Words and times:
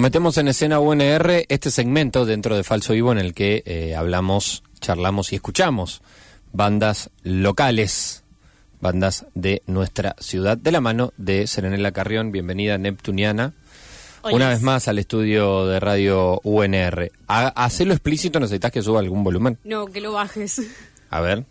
Nos 0.00 0.04
metemos 0.06 0.38
en 0.38 0.48
escena 0.48 0.80
UNR, 0.80 1.44
este 1.50 1.70
segmento 1.70 2.24
dentro 2.24 2.56
de 2.56 2.64
Falso 2.64 2.94
Vivo 2.94 3.12
en 3.12 3.18
el 3.18 3.34
que 3.34 3.62
eh, 3.66 3.94
hablamos, 3.94 4.62
charlamos 4.80 5.30
y 5.30 5.36
escuchamos 5.36 6.00
bandas 6.54 7.10
locales, 7.22 8.24
bandas 8.80 9.26
de 9.34 9.62
nuestra 9.66 10.16
ciudad, 10.18 10.56
de 10.56 10.72
la 10.72 10.80
mano 10.80 11.12
de 11.18 11.46
Serenela 11.46 11.92
Carrión. 11.92 12.32
Bienvenida 12.32 12.78
Neptuniana. 12.78 13.52
Hola. 14.22 14.36
Una 14.36 14.48
vez 14.48 14.62
más 14.62 14.88
al 14.88 14.98
estudio 14.98 15.66
de 15.66 15.78
radio 15.80 16.40
UNR. 16.44 17.12
A, 17.28 17.48
hacerlo 17.48 17.92
explícito, 17.92 18.40
necesitas 18.40 18.72
que 18.72 18.80
suba 18.80 19.00
algún 19.00 19.22
volumen. 19.22 19.58
No, 19.64 19.84
que 19.84 20.00
lo 20.00 20.12
bajes. 20.12 20.62
A 21.10 21.20
ver. 21.20 21.44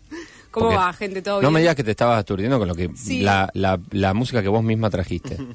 ¿Cómo 0.49 0.69
Porque 0.69 0.75
va, 0.75 0.91
gente? 0.93 1.21
¿Todo 1.21 1.35
No 1.35 1.49
bien? 1.49 1.53
me 1.53 1.59
digas 1.59 1.75
que 1.75 1.83
te 1.83 1.91
estabas 1.91 2.17
aturdiendo 2.19 2.57
con 2.57 2.67
lo 2.67 2.73
que 2.73 2.89
Sí. 2.95 3.21
la, 3.21 3.51
la, 3.53 3.79
la 3.91 4.15
música 4.15 4.41
que 4.41 4.47
vos 4.49 4.63
misma 4.63 4.89
trajiste. 4.89 5.37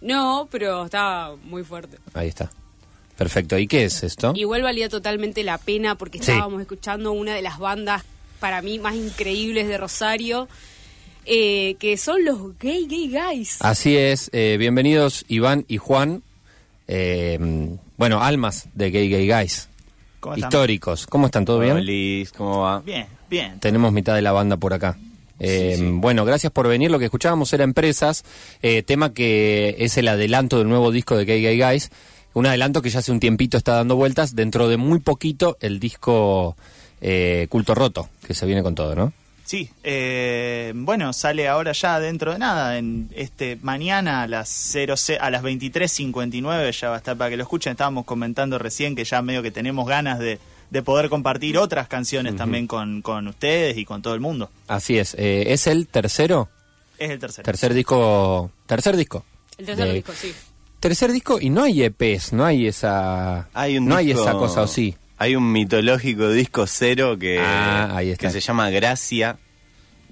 No, 0.00 0.48
pero 0.50 0.84
estaba 0.84 1.36
muy 1.36 1.64
fuerte. 1.64 1.98
Ahí 2.14 2.28
está. 2.28 2.50
Perfecto. 3.16 3.58
¿Y 3.58 3.66
qué 3.66 3.84
es 3.84 4.02
esto? 4.04 4.32
Igual 4.36 4.62
valía 4.62 4.88
totalmente 4.88 5.42
la 5.42 5.58
pena 5.58 5.96
porque 5.96 6.18
Sí. 6.22 6.30
estábamos 6.30 6.60
escuchando 6.60 7.12
una 7.12 7.34
de 7.34 7.42
las 7.42 7.58
bandas 7.58 8.04
para 8.38 8.62
mí 8.62 8.78
más 8.78 8.94
increíbles 8.94 9.66
de 9.66 9.76
Rosario, 9.76 10.48
eh, 11.26 11.74
que 11.80 11.96
son 11.96 12.24
los 12.24 12.56
Gay 12.60 12.86
Gay 12.86 13.10
Guys. 13.10 13.56
Así 13.60 13.96
es, 13.96 14.30
eh, 14.32 14.56
bienvenidos 14.58 15.24
Iván 15.26 15.64
y 15.66 15.78
Juan, 15.78 16.22
eh, 16.86 17.76
bueno, 17.96 18.22
almas 18.22 18.68
de 18.74 18.90
Gay 18.92 19.08
Gay 19.10 19.28
Guys, 19.28 19.68
¿Cómo 20.20 20.36
están? 20.36 20.48
históricos. 20.48 21.06
¿Cómo 21.08 21.26
están? 21.26 21.44
¿Todo 21.44 21.58
bien? 21.58 21.76
Olis, 21.78 22.30
¿cómo 22.30 22.60
va? 22.60 22.80
Bien, 22.80 23.06
bien. 23.28 23.58
Tenemos 23.58 23.92
mitad 23.92 24.14
de 24.14 24.22
la 24.22 24.30
banda 24.30 24.56
por 24.56 24.72
acá. 24.72 24.96
Eh, 25.40 25.74
Sí, 25.76 25.82
sí. 25.84 25.90
Bueno, 25.94 26.24
gracias 26.24 26.52
por 26.52 26.68
venir. 26.68 26.90
Lo 26.90 26.98
que 26.98 27.06
escuchábamos 27.06 27.52
era 27.52 27.64
Empresas, 27.64 28.24
eh, 28.62 28.82
tema 28.82 29.12
que 29.12 29.76
es 29.78 29.96
el 29.98 30.08
adelanto 30.08 30.58
del 30.58 30.68
nuevo 30.68 30.90
disco 30.90 31.16
de 31.16 31.24
Gay 31.24 31.42
Gay 31.42 31.60
Guys. 31.60 31.90
Un 32.34 32.46
adelanto 32.46 32.82
que 32.82 32.90
ya 32.90 33.00
hace 33.00 33.12
un 33.12 33.20
tiempito 33.20 33.56
está 33.56 33.74
dando 33.74 33.96
vueltas. 33.96 34.34
Dentro 34.34 34.68
de 34.68 34.76
muy 34.76 35.00
poquito, 35.00 35.56
el 35.60 35.80
disco 35.80 36.56
eh, 37.00 37.46
Culto 37.50 37.74
Roto, 37.74 38.08
que 38.26 38.34
se 38.34 38.46
viene 38.46 38.62
con 38.62 38.74
todo, 38.74 38.94
¿no? 38.94 39.12
Sí, 39.44 39.70
eh, 39.82 40.72
bueno, 40.74 41.14
sale 41.14 41.48
ahora 41.48 41.72
ya 41.72 41.98
dentro 42.00 42.34
de 42.34 42.38
nada, 42.38 42.76
en 42.76 43.08
este 43.14 43.56
mañana 43.62 44.22
a 44.22 44.28
las 44.28 44.50
0, 44.50 44.94
a 45.18 45.30
las 45.30 45.42
23.59 45.42 46.70
ya 46.78 46.90
va 46.90 46.96
a 46.96 46.98
estar 46.98 47.16
para 47.16 47.30
que 47.30 47.38
lo 47.38 47.44
escuchen. 47.44 47.70
Estábamos 47.70 48.04
comentando 48.04 48.58
recién 48.58 48.94
que 48.94 49.04
ya 49.04 49.22
medio 49.22 49.42
que 49.42 49.50
tenemos 49.50 49.88
ganas 49.88 50.18
de, 50.18 50.38
de 50.70 50.82
poder 50.82 51.08
compartir 51.08 51.56
otras 51.58 51.88
canciones 51.88 52.36
también 52.36 52.66
con, 52.66 53.00
con 53.02 53.26
ustedes 53.28 53.76
y 53.78 53.84
con 53.84 54.02
todo 54.02 54.14
el 54.14 54.20
mundo. 54.20 54.50
Así 54.66 54.98
es. 54.98 55.14
Eh, 55.18 55.52
¿Es 55.52 55.66
el 55.66 55.86
tercero? 55.86 56.48
Es 56.98 57.10
el 57.10 57.18
tercero. 57.18 57.44
Tercer 57.44 57.72
disco. 57.74 58.50
Tercer 58.66 58.96
disco. 58.96 59.24
El 59.56 59.66
tercer 59.66 59.86
de- 59.88 59.94
disco, 59.94 60.12
sí. 60.14 60.32
Tercer 60.80 61.10
disco 61.12 61.40
y 61.40 61.50
no 61.50 61.62
hay 61.64 61.82
EPs, 61.82 62.32
no 62.32 62.44
hay 62.44 62.66
esa. 62.68 63.48
Hay 63.54 63.78
un 63.78 63.86
no 63.88 63.96
hay 63.96 64.12
esa 64.12 64.32
cosa, 64.34 64.62
¿o 64.62 64.66
sí? 64.68 64.94
Hay 65.16 65.34
un 65.34 65.50
mitológico 65.50 66.30
disco 66.30 66.66
cero 66.68 67.18
que, 67.18 67.40
Ah, 67.40 67.96
ahí 67.96 68.10
está. 68.10 68.26
que 68.28 68.32
se 68.32 68.40
llama 68.40 68.70
Gracia, 68.70 69.36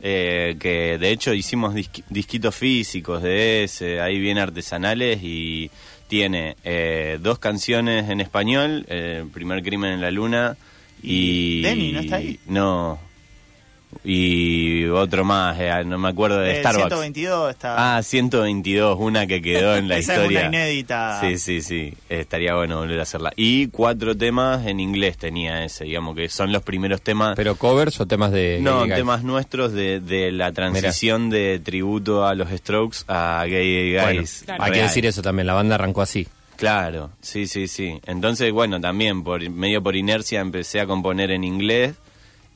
eh, 0.02 0.56
que 0.58 0.98
de 0.98 1.10
hecho 1.12 1.32
hicimos 1.32 1.74
disqui- 1.74 2.02
disquitos 2.10 2.54
físicos 2.54 3.22
de 3.22 3.62
ese, 3.64 4.00
ahí 4.00 4.18
bien 4.18 4.38
artesanales 4.38 5.20
y 5.22 5.70
tiene 6.08 6.56
eh, 6.64 7.18
dos 7.20 7.38
canciones 7.38 8.08
en 8.10 8.20
español, 8.20 8.86
eh, 8.88 9.24
Primer 9.32 9.62
Crimen 9.62 9.92
en 9.92 10.00
la 10.00 10.10
Luna 10.10 10.56
y... 11.02 11.62
Denny, 11.62 11.92
¿no 11.92 12.00
está 12.00 12.16
ahí? 12.16 12.38
No. 12.46 12.98
Y 14.04 14.84
otro 14.86 15.24
más, 15.24 15.56
eh, 15.58 15.70
no 15.84 15.98
me 15.98 16.08
acuerdo 16.08 16.38
de 16.38 16.52
El 16.56 16.60
Starbucks. 16.60 16.86
122 16.88 17.50
está. 17.50 17.96
Ah, 17.96 18.02
122, 18.02 18.96
una 19.00 19.26
que 19.26 19.40
quedó 19.42 19.76
en 19.76 19.88
la 19.88 19.96
Esa 19.98 20.14
es 20.14 20.18
historia. 20.20 20.40
una 20.40 20.48
inédita. 20.48 21.20
Sí, 21.20 21.38
sí, 21.38 21.62
sí. 21.62 21.94
Estaría 22.08 22.54
bueno 22.54 22.78
volver 22.78 23.00
a 23.00 23.02
hacerla. 23.02 23.32
Y 23.36 23.68
cuatro 23.68 24.16
temas 24.16 24.66
en 24.66 24.80
inglés 24.80 25.16
tenía 25.16 25.64
ese, 25.64 25.84
digamos 25.84 26.14
que 26.14 26.28
son 26.28 26.52
los 26.52 26.62
primeros 26.62 27.02
temas. 27.02 27.34
¿Pero 27.36 27.56
covers 27.56 27.98
o 28.00 28.06
temas 28.06 28.32
de.? 28.32 28.58
no, 28.60 28.80
Gay 28.80 28.88
Guys? 28.88 28.96
temas 28.98 29.22
nuestros 29.24 29.72
de, 29.72 30.00
de 30.00 30.30
la 30.32 30.52
transición 30.52 31.30
de 31.30 31.58
tributo 31.58 32.26
a 32.26 32.34
los 32.34 32.48
Strokes 32.50 32.98
a 33.08 33.44
Gay 33.48 33.92
Gay 33.92 34.02
Bueno, 34.02 34.20
Guys. 34.20 34.42
Claro. 34.44 34.62
hay 34.64 34.72
que 34.72 34.82
decir 34.82 35.06
eso 35.06 35.22
también, 35.22 35.46
la 35.46 35.54
banda 35.54 35.74
arrancó 35.76 36.02
así. 36.02 36.28
Claro, 36.56 37.10
sí, 37.20 37.46
sí, 37.46 37.68
sí. 37.68 38.00
Entonces, 38.06 38.50
bueno, 38.52 38.80
también 38.80 39.22
por 39.24 39.48
medio 39.50 39.82
por 39.82 39.94
inercia 39.94 40.40
empecé 40.40 40.80
a 40.80 40.86
componer 40.86 41.30
en 41.30 41.44
inglés 41.44 41.94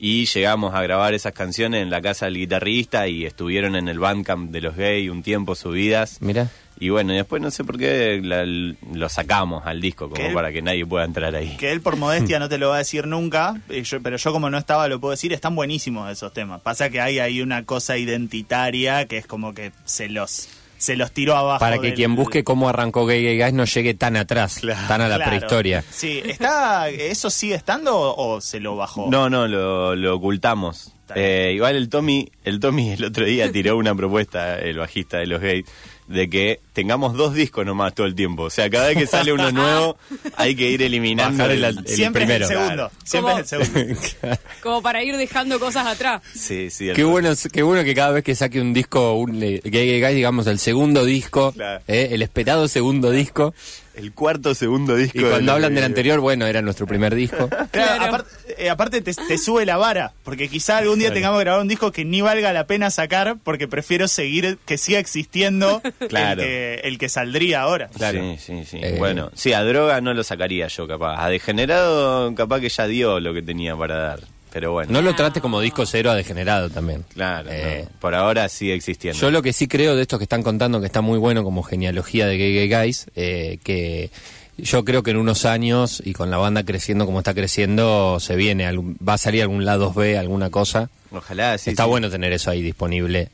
y 0.03 0.25
llegamos 0.25 0.75
a 0.75 0.83
grabar 0.83 1.13
esas 1.13 1.35
canciones 1.35 1.83
en 1.83 1.91
la 1.91 2.01
casa 2.01 2.25
del 2.25 2.37
guitarrista 2.39 3.07
y 3.07 3.27
estuvieron 3.27 3.77
en 3.77 3.87
el 3.89 3.99
Bandcamp 3.99 4.51
de 4.51 4.63
los 4.63 4.75
Gay 4.75 5.09
un 5.11 5.23
tiempo 5.23 5.55
subidas. 5.55 6.17
Mira. 6.23 6.49
Y 6.83 6.89
bueno, 6.89 7.13
y 7.13 7.17
después 7.17 7.43
no 7.43 7.51
sé 7.51 7.63
por 7.63 7.77
qué 7.77 8.19
la- 8.25 8.47
lo 8.47 9.09
sacamos 9.11 9.67
al 9.67 9.83
disco, 9.83 10.09
como 10.09 10.33
para 10.33 10.51
que 10.51 10.63
nadie 10.63 10.87
pueda 10.87 11.05
entrar 11.05 11.35
ahí. 11.37 11.55
Que 11.59 11.71
él 11.73 11.83
por 11.83 11.97
modestia 11.97 12.39
no 12.39 12.49
te 12.49 12.57
lo 12.57 12.71
va 12.71 12.77
a 12.77 12.79
decir 12.79 13.07
nunca, 13.07 13.61
eh, 13.69 13.83
yo- 13.83 14.01
pero 14.01 14.17
yo 14.17 14.33
como 14.33 14.49
no 14.49 14.57
estaba 14.57 14.89
lo 14.89 14.99
puedo 14.99 15.11
decir, 15.11 15.35
están 15.35 15.55
buenísimos 15.55 16.11
esos 16.11 16.33
temas. 16.33 16.63
Pasa 16.63 16.89
que 16.89 17.03
hay 17.03 17.19
ahí 17.19 17.43
una 17.43 17.65
cosa 17.67 17.99
identitaria 17.99 19.05
que 19.07 19.19
es 19.19 19.27
como 19.27 19.53
que 19.53 19.73
se 19.85 20.09
los, 20.09 20.49
se 20.81 20.97
los 20.97 21.13
tiró 21.13 21.37
abajo. 21.37 21.61
Para 21.61 21.77
que 21.79 21.89
del- 21.89 21.95
quien 21.95 22.17
busque 22.17 22.43
cómo 22.43 22.69
arrancó 22.69 23.07
Gay 23.07 23.23
Gay 23.23 23.39
Guys 23.39 23.53
no 23.53 23.65
llegue 23.67 23.95
tan 23.95 24.17
atrás, 24.17 24.59
Claro. 24.61 24.89
tan 24.89 25.01
a 25.03 25.09
la 25.09 25.17
Claro. 25.17 25.31
prehistoria. 25.31 25.85
Sí, 25.91 26.23
¿está, 26.25 26.89
¿eso 26.89 27.31
sigue 27.31 27.55
estando 27.55 27.97
o, 27.97 28.35
o 28.37 28.41
se 28.41 28.59
lo 28.61 28.75
bajó? 28.77 29.07
No, 29.11 29.31
no, 29.31 29.47
lo, 29.47 29.95
lo 29.95 30.17
ocultamos. 30.17 30.93
Eh, 31.15 31.53
igual 31.55 31.75
el 31.77 31.89
Tommy, 31.89 32.31
el 32.45 32.61
Tommy 32.61 32.91
el 32.93 33.05
otro 33.05 33.25
día 33.25 33.51
tiró 33.53 33.77
una 33.77 33.95
propuesta, 33.95 34.59
el 34.59 34.79
bajista 34.79 35.19
de 35.19 35.27
los 35.27 35.41
gays, 35.41 35.67
de 36.11 36.29
que 36.29 36.61
tengamos 36.73 37.15
dos 37.15 37.35
discos 37.35 37.65
nomás 37.65 37.95
todo 37.95 38.07
el 38.07 38.15
tiempo. 38.15 38.43
O 38.43 38.51
sea, 38.51 38.69
cada 38.69 38.89
vez 38.89 38.99
que 38.99 39.07
sale 39.07 39.33
uno 39.33 39.51
nuevo, 39.53 39.97
hay 40.37 40.57
que 40.57 40.69
ir 40.69 40.83
eliminando 40.83 41.45
el- 41.45 41.63
el, 41.65 41.79
el 41.79 41.87
Siempre 41.87 42.27
primero. 42.27 42.45
es 42.47 42.51
el 42.51 42.57
segundo. 42.59 42.91
Siempre 43.05 43.31
¿Cómo? 43.33 43.43
es 43.45 43.53
el 43.53 43.65
segundo. 43.67 44.01
Como 44.63 44.83
para 44.83 45.03
ir 45.05 45.17
dejando 45.17 45.61
cosas 45.61 45.87
atrás. 45.87 46.21
Sí, 46.35 46.69
sí. 46.71 46.89
Qué 46.95 47.05
bueno, 47.05 47.31
qué 47.53 47.63
bueno 47.63 47.85
que 47.85 47.95
cada 47.95 48.11
vez 48.11 48.25
que 48.25 48.35
saque 48.35 48.61
un 48.61 48.73
disco, 48.73 49.15
un 49.15 49.39
Gay 49.41 50.01
Guys, 50.03 50.15
digamos 50.17 50.47
el 50.49 50.59
segundo 50.59 51.05
disco, 51.05 51.53
Claro. 51.53 51.83
eh, 51.87 52.09
el 52.13 52.23
esperado 52.23 52.67
segundo 52.69 53.11
disco. 53.13 53.55
El 53.95 54.13
cuarto, 54.13 54.55
segundo 54.55 54.95
disco. 54.97 55.19
Y 55.19 55.23
cuando 55.25 55.53
hablan 55.53 55.75
del 55.75 55.85
anterior, 55.85 56.21
bueno, 56.21 56.47
era 56.47 56.63
nuestro 56.63 56.87
primer 56.87 57.15
disco. 57.15 57.49
Claro, 57.71 57.71
Claro. 57.71 58.05
aparte, 58.05 58.31
eh, 58.59 58.71
aparte 58.71 59.01
te, 59.03 59.13
te 59.15 59.39
sube 59.39 59.67
la 59.67 59.77
vara, 59.77 60.13
porque 60.25 60.49
quizá 60.49 60.79
algún 60.79 60.99
día 60.99 61.13
tengamos 61.13 61.39
que 61.39 61.45
grabar 61.45 61.61
un 61.61 61.69
disco 61.69 61.93
que 61.93 62.05
ni 62.05 62.21
valga 62.21 62.53
la 62.53 62.67
pena 62.67 62.91
sacar, 62.91 63.37
porque 63.43 63.69
prefiero 63.69 64.09
seguir, 64.09 64.59
que 64.65 64.79
siga 64.79 64.99
existiendo 64.99 65.83
Claro. 66.09 66.43
el, 66.43 66.49
que, 66.49 66.75
el 66.85 66.99
que 66.99 67.09
saldría 67.09 67.63
ahora. 67.63 67.89
Claro. 67.89 68.21
Sí, 68.21 68.39
sí, 68.39 68.65
sí. 68.65 68.79
Eh, 68.83 68.97
Bueno, 68.99 69.31
sí, 69.35 69.53
a 69.53 69.63
droga 69.63 70.01
no 70.01 70.15
lo 70.15 70.23
sacaría 70.25 70.67
yo, 70.69 70.87
capaz. 70.89 71.23
A 71.25 71.29
degenerado, 71.29 72.35
capaz 72.35 72.61
que 72.61 72.69
ya 72.69 72.87
dio 72.87 73.21
lo 73.21 73.35
que 73.35 73.43
tenía 73.43 73.77
para 73.77 73.97
dar. 73.97 74.21
Pero 74.53 74.73
bueno, 74.73 74.93
No 74.93 75.01
lo 75.03 75.15
trate 75.15 75.41
como 75.41 75.61
disco 75.61 75.87
cero 75.87 76.11
a 76.11 76.15
degenerado 76.15 76.71
también. 76.71 77.05
claro. 77.15 77.49
Eh, 77.53 77.87
no. 77.91 77.99
Por 78.01 78.15
ahora 78.15 78.49
sigue 78.49 78.75
existiendo. 78.75 79.19
Yo 79.21 79.31
lo 79.31 79.43
que 79.43 79.53
sí 79.53 79.69
creo 79.69 79.95
de 79.97 80.03
estos 80.03 80.19
que 80.19 80.25
están 80.25 80.43
contando 80.43 80.81
que 80.81 80.87
está 80.87 81.01
muy 81.01 81.19
bueno 81.19 81.45
como 81.45 81.63
genealogía 81.63 82.27
de 82.27 82.37
Gay 82.39 82.69
Gay 82.69 82.85
Guys, 82.85 83.07
eh, 83.15 83.59
que 83.63 84.11
yo 84.59 84.85
creo 84.85 85.03
que 85.03 85.13
en 85.13 85.17
unos 85.19 85.45
años 85.45 86.03
y 86.05 86.13
con 86.13 86.31
la 86.31 86.37
banda 86.37 86.65
creciendo 86.65 87.07
como 87.07 87.19
está 87.21 87.33
creciendo, 87.33 88.19
se 88.21 88.37
viene, 88.37 88.67
algún- 88.67 88.97
va 88.97 89.15
a 89.15 89.19
salir 89.19 89.43
algún 89.43 89.65
lado 89.65 89.93
B, 89.93 90.19
alguna 90.19 90.51
cosa. 90.51 90.91
Ojalá, 91.13 91.57
sí. 91.57 91.71
está 91.71 91.85
sí. 91.85 91.89
bueno 91.89 92.11
tener 92.11 92.33
eso 92.33 92.51
ahí 92.51 92.61
disponible. 92.63 93.29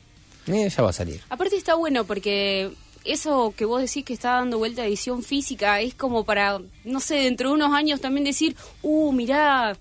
Eh, 0.47 0.69
ya 0.69 0.83
va 0.83 0.91
a 0.91 0.93
salir. 0.93 1.19
Aparte 1.29 1.57
está 1.57 1.75
bueno 1.75 2.05
porque 2.05 2.69
eso 3.03 3.53
que 3.57 3.65
vos 3.65 3.81
decís 3.81 4.05
que 4.05 4.13
está 4.13 4.31
dando 4.35 4.57
vuelta 4.57 4.83
a 4.83 4.85
edición 4.85 5.23
física 5.23 5.81
es 5.81 5.93
como 5.95 6.23
para, 6.23 6.59
no 6.85 6.99
sé, 7.01 7.15
dentro 7.15 7.49
de 7.49 7.55
unos 7.55 7.73
años 7.73 7.99
también 7.99 8.23
decir, 8.23 8.55
uh, 8.81 9.11
mirá, 9.11 9.75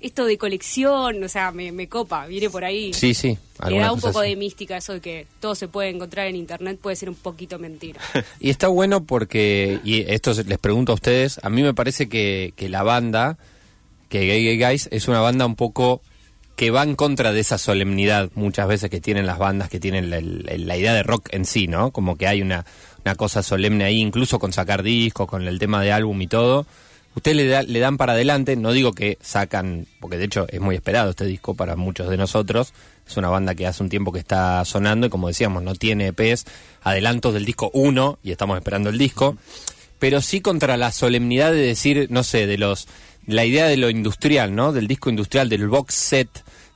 esto 0.00 0.26
de 0.26 0.38
colección, 0.38 1.22
o 1.22 1.28
sea, 1.28 1.50
me, 1.52 1.72
me 1.72 1.88
copa, 1.88 2.26
viene 2.26 2.50
por 2.50 2.64
ahí. 2.64 2.92
Sí, 2.92 3.14
sí. 3.14 3.38
Le 3.66 3.78
da 3.78 3.92
un 3.92 4.00
poco 4.00 4.20
así. 4.20 4.30
de 4.30 4.36
mística 4.36 4.76
eso 4.76 4.92
de 4.94 5.00
que 5.00 5.26
todo 5.40 5.54
se 5.54 5.68
puede 5.68 5.88
encontrar 5.88 6.26
en 6.26 6.36
internet, 6.36 6.78
puede 6.80 6.96
ser 6.96 7.08
un 7.08 7.14
poquito 7.14 7.58
mentira. 7.58 8.00
Y 8.40 8.50
está 8.50 8.68
bueno 8.68 9.04
porque, 9.04 9.80
y 9.84 10.00
esto 10.12 10.32
les 10.46 10.58
pregunto 10.58 10.92
a 10.92 10.94
ustedes, 10.96 11.40
a 11.42 11.50
mí 11.50 11.62
me 11.62 11.74
parece 11.74 12.08
que, 12.08 12.52
que 12.56 12.68
la 12.68 12.82
banda, 12.82 13.38
que 14.08 14.26
Gay 14.26 14.44
Gay 14.44 14.58
Guys, 14.58 14.88
es 14.92 15.08
una 15.08 15.20
banda 15.20 15.46
un 15.46 15.56
poco 15.56 16.02
que 16.56 16.70
va 16.70 16.82
en 16.82 16.96
contra 16.96 17.32
de 17.32 17.40
esa 17.40 17.58
solemnidad 17.58 18.30
muchas 18.34 18.66
veces 18.66 18.90
que 18.90 19.00
tienen 19.00 19.26
las 19.26 19.38
bandas, 19.38 19.68
que 19.68 19.78
tienen 19.78 20.10
la, 20.10 20.20
la 20.20 20.76
idea 20.76 20.94
de 20.94 21.02
rock 21.02 21.28
en 21.32 21.44
sí, 21.44 21.66
¿no? 21.66 21.90
Como 21.90 22.16
que 22.16 22.26
hay 22.26 22.40
una, 22.40 22.64
una 23.04 23.14
cosa 23.14 23.42
solemne 23.42 23.84
ahí, 23.84 24.00
incluso 24.00 24.38
con 24.38 24.52
sacar 24.52 24.82
discos, 24.82 25.28
con 25.28 25.46
el 25.46 25.58
tema 25.58 25.82
de 25.82 25.92
álbum 25.92 26.20
y 26.22 26.26
todo. 26.26 26.66
Ustedes 27.16 27.36
le, 27.36 27.46
da- 27.48 27.62
le 27.64 27.80
dan 27.80 27.96
para 27.96 28.12
adelante, 28.12 28.54
no 28.56 28.70
digo 28.72 28.92
que 28.92 29.18
sacan, 29.20 29.86
porque 30.00 30.16
de 30.18 30.24
hecho 30.26 30.46
es 30.48 30.60
muy 30.60 30.76
esperado 30.76 31.10
este 31.10 31.24
disco 31.24 31.54
para 31.54 31.74
muchos 31.74 32.08
de 32.08 32.16
nosotros, 32.16 32.72
es 33.08 33.16
una 33.16 33.28
banda 33.28 33.54
que 33.56 33.66
hace 33.66 33.82
un 33.82 33.88
tiempo 33.88 34.12
que 34.12 34.18
está 34.20 34.64
sonando 34.64 35.06
y 35.06 35.10
como 35.10 35.26
decíamos, 35.28 35.62
no 35.64 35.74
tiene 35.74 36.08
EPs, 36.08 36.44
adelantos 36.82 37.34
del 37.34 37.44
disco 37.44 37.70
1 37.74 38.18
y 38.22 38.30
estamos 38.30 38.56
esperando 38.56 38.90
el 38.90 38.98
disco, 38.98 39.36
pero 39.98 40.20
sí 40.20 40.40
contra 40.40 40.76
la 40.76 40.92
solemnidad 40.92 41.50
de 41.52 41.58
decir, 41.58 42.06
no 42.10 42.22
sé, 42.22 42.46
de 42.46 42.58
los, 42.58 42.86
la 43.26 43.44
idea 43.44 43.66
de 43.66 43.76
lo 43.78 43.90
industrial, 43.90 44.54
¿no? 44.54 44.72
Del 44.72 44.86
disco 44.86 45.08
industrial, 45.10 45.48
del 45.48 45.66
box 45.68 45.94
set, 45.94 46.28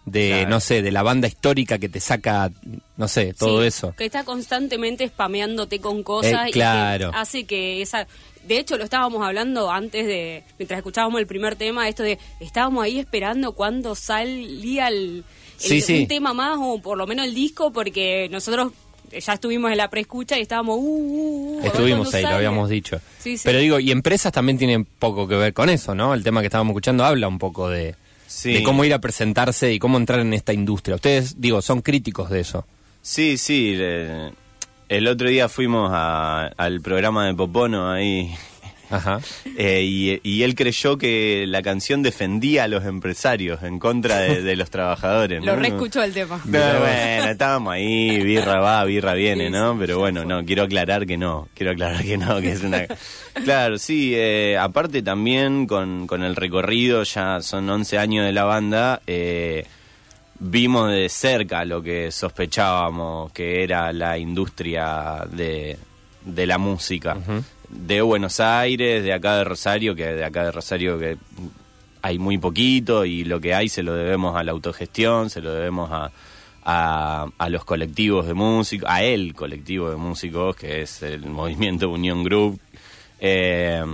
de, 0.06 0.28
Claro. 0.31 0.48
no 0.50 0.60
sé, 0.60 0.81
de 0.82 0.90
la 0.90 1.02
banda 1.02 1.28
histórica 1.28 1.78
que 1.78 1.88
te 1.90 2.00
saca, 2.00 2.50
no 2.96 3.06
sé, 3.06 3.34
todo 3.34 3.60
Sí, 3.60 3.66
eso. 3.66 3.94
Que 3.98 4.06
está 4.06 4.25
constantemente 4.25 5.06
spameándote 5.06 5.81
con 5.81 6.02
cosas 6.02 6.46
Eh, 6.46 6.48
y 6.48 6.52
que 6.52 6.62
hace 6.64 7.44
que 7.44 7.82
esa... 7.82 8.06
De 8.46 8.58
hecho, 8.58 8.76
lo 8.76 8.84
estábamos 8.84 9.22
hablando 9.25 9.70
antes 9.70 10.06
de... 10.06 10.42
Mientras 10.58 10.78
escuchábamos 10.78 11.20
el 11.20 11.26
primer 11.26 11.56
tema, 11.56 11.88
esto 11.88 12.02
de... 12.02 12.19
Estábamos 12.40 12.82
ahí 12.84 12.98
esperando 12.98 13.52
cuando 13.52 13.94
salía 13.94 14.88
el, 14.88 14.94
el- 14.96 15.25
Sí, 15.56 15.81
sí. 15.81 16.00
un 16.00 16.08
tema 16.08 16.32
más 16.34 16.56
o 16.60 16.81
por 16.81 16.96
lo 16.98 17.06
menos 17.06 17.26
el 17.26 17.34
disco 17.34 17.70
porque 17.72 18.28
nosotros 18.31 18.72
ya 19.12 19.34
estuvimos 19.34 19.70
en 19.70 19.76
la 19.76 19.88
preescucha 19.90 20.38
y 20.38 20.42
estábamos... 20.42 20.78
Uh, 20.78 20.82
uh, 20.82 21.58
uh, 21.60 21.66
Estuvimos 21.66 22.12
ahí, 22.14 22.22
lo 22.22 22.28
habíamos 22.31 22.69
dicho. 22.70 23.00
Sí, 23.19 23.37
sí. 23.37 23.42
Pero 23.44 23.58
digo, 23.58 23.78
y 23.78 23.90
empresas 23.90 24.32
también 24.32 24.56
tienen 24.58 24.84
poco 24.84 25.28
que 25.28 25.34
ver 25.37 25.52
con 25.52 25.69
eso, 25.69 25.94
¿no? 25.94 26.14
El 26.14 26.22
tema 26.25 26.40
que 26.40 26.46
estábamos 26.46 26.70
escuchando 26.72 27.04
habla 27.04 27.28
un 27.28 27.38
poco 27.38 27.69
de, 27.69 27.94
Sí. 28.26 28.52
de 28.54 28.62
cómo 28.62 28.84
ir 28.84 28.94
a 28.94 29.00
presentarse 29.00 29.72
y 29.72 29.78
cómo 29.78 29.98
entrar 29.98 30.20
en 30.20 30.32
esta 30.32 30.52
industria. 30.52 30.94
Ustedes, 30.96 31.40
digo, 31.40 31.60
son 31.62 31.82
críticos 31.82 32.31
de 32.31 32.40
eso. 32.40 32.64
Sí, 33.02 33.37
sí. 33.38 33.75
le- 33.76 34.32
el 34.90 35.06
otro 35.08 35.28
día 35.28 35.48
fuimos 35.48 35.90
a- 35.94 36.48
al 36.56 36.81
programa 36.82 37.26
de 37.26 37.34
Popono 37.34 37.90
ahí. 37.90 38.34
Ajá. 38.90 39.20
eh, 39.56 39.82
y, 39.84 40.20
y 40.28 40.42
él 40.42 40.56
creyó 40.56 40.98
que 40.98 41.44
la 41.46 41.62
canción 41.62 42.02
defendía 42.02 42.64
a 42.64 42.69
los 42.69 42.84
empresarios 42.84 43.62
en 43.62 43.78
contra 43.78 44.19
de, 44.19 44.42
de 44.42 44.56
los 44.56 44.69
trabajadores. 44.69 45.44
Lo 45.44 45.54
reescuchó 45.54 46.02
el 46.02 46.12
tema. 46.12 46.40
No, 46.44 46.58
bueno, 46.58 47.31
estábamos 47.31 47.72
ahí, 47.72 48.20
birra 48.25 48.58
va, 48.58 48.84
birra 48.84 49.14
viene, 49.14 49.48
¿no? 49.48 49.76
Pero 49.78 50.00
bueno, 50.00 50.25
no, 50.25 50.44
quiero 50.44 50.64
aclarar 50.64 51.06
que 51.06 51.16
no, 51.16 51.48
quiero 51.54 51.70
aclarar 51.70 52.02
que 52.02 52.19
no, 52.19 52.40
que 52.40 52.50
es 52.50 52.62
una... 52.64 52.84
Claro, 53.44 53.78
sí, 53.78 54.12
eh, 54.16 54.58
aparte 54.58 55.02
también 55.02 55.69
con, 55.69 56.08
con 56.08 56.25
el 56.25 56.34
recorrido, 56.34 57.04
ya 57.04 57.40
son 57.42 57.70
11 57.70 57.96
años 57.96 58.26
de 58.26 58.32
la 58.32 58.42
banda, 58.42 59.00
eh, 59.06 59.66
vimos 60.40 60.90
de 60.90 61.08
cerca 61.08 61.64
lo 61.64 61.82
que 61.82 62.10
sospechábamos 62.10 63.31
que 63.32 63.62
era 63.62 63.92
la 63.92 64.19
industria 64.19 65.25
de, 65.31 65.78
de 66.25 66.46
la 66.46 66.58
música. 66.58 67.16
De 67.69 68.00
Buenos 68.00 68.40
Aires, 68.40 69.04
de 69.04 69.12
acá 69.12 69.37
de 69.37 69.44
Rosario, 69.44 69.94
que 69.94 70.06
de 70.06 70.25
acá 70.25 70.44
de 70.44 70.52
Rosario 70.52 70.98
que 70.98 71.16
hay 72.02 72.19
muy 72.19 72.38
poquito 72.38 73.04
y 73.04 73.25
lo 73.25 73.40
que 73.40 73.54
hay 73.54 73.69
se 73.69 73.82
lo 73.82 73.94
debemos 73.94 74.37
a 74.37 74.42
la 74.42 74.52
autogestión, 74.52 75.31
se 75.31 75.40
lo 75.40 75.52
debemos 75.52 75.90
a, 75.92 76.10
a, 76.64 77.26
a 77.37 77.48
los 77.48 77.64
colectivos 77.64 78.26
de 78.26 78.34
músicos, 78.34 78.88
a 78.90 79.04
el 79.04 79.34
colectivo 79.34 79.90
de 79.90 79.96
músicos, 79.96 80.56
que 80.56 80.82
es 80.82 81.02
el 81.02 81.26
movimiento 81.26 81.90
Unión 81.90 82.25
Group. 82.25 82.58
Eh, 83.20 83.84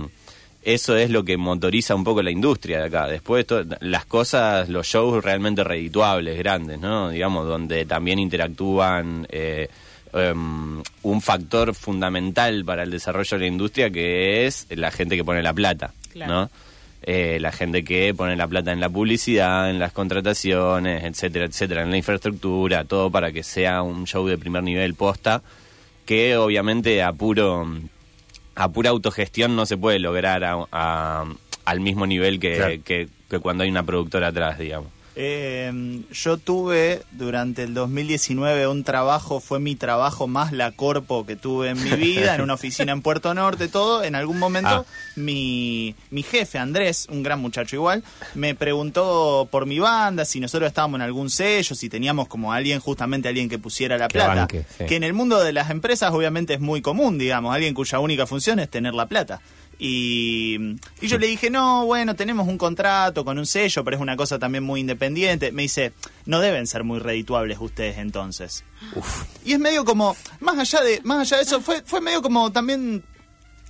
eso 0.67 0.97
es 0.97 1.09
lo 1.09 1.23
que 1.23 1.37
motoriza 1.37 1.95
un 1.95 2.03
poco 2.03 2.21
la 2.21 2.29
industria 2.29 2.79
de 2.79 2.87
acá. 2.87 3.07
Después, 3.07 3.45
las 3.79 4.05
cosas, 4.05 4.67
los 4.67 4.85
shows 4.85 5.23
realmente 5.23 5.63
redituables, 5.63 6.37
grandes, 6.37 6.77
¿no? 6.77 7.09
Digamos, 7.09 7.47
donde 7.47 7.85
también 7.85 8.19
interactúan 8.19 9.25
eh, 9.29 9.69
em, 10.11 10.83
un 11.03 11.21
factor 11.21 11.73
fundamental 11.73 12.65
para 12.65 12.83
el 12.83 12.91
desarrollo 12.91 13.37
de 13.37 13.45
la 13.45 13.47
industria, 13.47 13.89
que 13.89 14.45
es 14.45 14.67
la 14.71 14.91
gente 14.91 15.15
que 15.15 15.23
pone 15.23 15.41
la 15.41 15.53
plata, 15.53 15.93
Claro. 16.11 16.33
¿no? 16.33 16.49
Eh, 17.03 17.37
la 17.39 17.53
gente 17.53 17.85
que 17.85 18.13
pone 18.13 18.35
la 18.35 18.49
plata 18.49 18.73
en 18.73 18.81
la 18.81 18.89
publicidad, 18.89 19.69
en 19.69 19.79
las 19.79 19.93
contrataciones, 19.93 21.05
etcétera, 21.05 21.45
etcétera, 21.45 21.83
en 21.83 21.91
la 21.91 21.97
infraestructura, 21.97 22.83
todo 22.83 23.09
para 23.09 23.31
que 23.31 23.43
sea 23.43 23.83
un 23.83 24.05
show 24.05 24.27
de 24.27 24.37
primer 24.37 24.63
nivel 24.63 24.95
posta, 24.95 25.41
que 26.05 26.35
obviamente 26.35 27.01
a 27.03 27.13
puro 27.13 27.65
a 28.57 28.69
pura 28.69 28.89
autogestión 28.89 29.55
no 29.55 29.65
se 29.65 29.77
puede 29.77 29.99
lograr 29.99 30.43
a- 30.43 30.65
a- 30.71 31.25
al 31.65 31.79
mismo 31.79 32.05
nivel 32.07 32.39
que, 32.39 32.55
Claro. 32.57 32.73
que- 32.83 33.07
que 33.29 33.39
cuando 33.39 33.63
hay 33.63 33.69
una 33.69 33.83
productora 33.83 34.27
atrás, 34.27 34.57
digamos. 34.57 34.89
Eh, 35.19 36.03
yo 36.11 36.37
tuve 36.37 37.01
durante 37.11 37.63
el 37.63 37.73
2019 37.73 38.67
un 38.67 38.83
trabajo, 38.83 39.39
fue 39.39 39.59
mi 39.59 39.75
trabajo 39.75 40.27
más 40.27 40.51
la 40.51 40.71
corpo 40.73 41.25
que 41.25 41.35
tuve 41.35 41.69
en 41.69 41.83
mi 41.83 41.89
vida, 41.97 42.35
en 42.35 42.41
una 42.41 42.53
oficina 42.53 42.91
en 42.91 43.01
Puerto 43.01 43.33
Norte, 43.33 43.67
todo. 43.67 44.03
En 44.03 44.13
algún 44.13 44.37
momento 44.37 44.69
Ah. 44.69 44.85
mi, 45.15 45.95
mi 46.11 46.21
jefe, 46.21 46.59
Andrés, 46.59 47.07
un 47.09 47.23
gran 47.23 47.39
muchacho 47.39 47.75
igual, 47.75 48.03
me 48.35 48.53
preguntó 48.53 49.47
por 49.49 49.65
mi 49.65 49.79
banda, 49.79 50.23
si 50.23 50.39
nosotros 50.39 50.67
estábamos 50.67 50.99
en 50.99 51.01
algún 51.01 51.31
sello, 51.31 51.75
si 51.75 51.89
teníamos 51.89 52.27
como 52.27 52.53
alguien, 52.53 52.79
justamente 52.79 53.27
alguien 53.27 53.49
que 53.49 53.57
pusiera 53.57 53.97
la 53.97 54.07
Que 54.09 54.13
plata. 54.13 54.35
banque, 54.35 54.65
sí. 54.77 54.85
Que 54.85 54.97
en 54.97 55.03
el 55.03 55.13
mundo 55.13 55.43
de 55.43 55.51
las 55.51 55.71
empresas 55.71 56.13
obviamente 56.13 56.53
es 56.53 56.59
muy 56.59 56.81
común, 56.83 57.17
digamos, 57.17 57.55
alguien 57.55 57.73
cuya 57.73 57.97
única 57.99 58.27
función 58.27 58.59
es 58.59 58.69
tener 58.69 58.93
la 58.93 59.07
plata. 59.07 59.41
Y, 59.79 60.75
y 61.01 61.07
yo 61.07 61.19
le 61.19 61.27
dije, 61.27 61.49
no, 61.49 61.85
bueno, 61.85 62.15
tenemos 62.15 62.47
un 62.47 62.57
contrato 62.57 63.23
con 63.23 63.37
un 63.37 63.45
sello, 63.45 63.83
pero 63.83 63.97
es 63.97 64.01
una 64.01 64.17
cosa 64.17 64.39
también 64.39 64.63
muy 64.63 64.79
independiente. 64.79 65.51
Me 65.51 65.63
dice, 65.63 65.93
no 66.25 66.39
deben 66.39 66.65
ser 66.67 66.83
muy 66.83 66.99
redituables 66.99 67.57
ustedes 67.59 67.97
entonces. 67.97 68.63
Y 69.45 69.53
es 69.53 69.59
medio 69.59 69.85
como, 69.85 70.15
más 70.39 70.57
allá 70.57 70.83
de, 70.83 71.01
más 71.03 71.19
allá 71.19 71.37
de 71.37 71.43
eso, 71.43 71.61
fue, 71.61 71.83
fue 71.85 72.01
medio 72.01 72.21
como 72.21 72.51
también, 72.51 73.03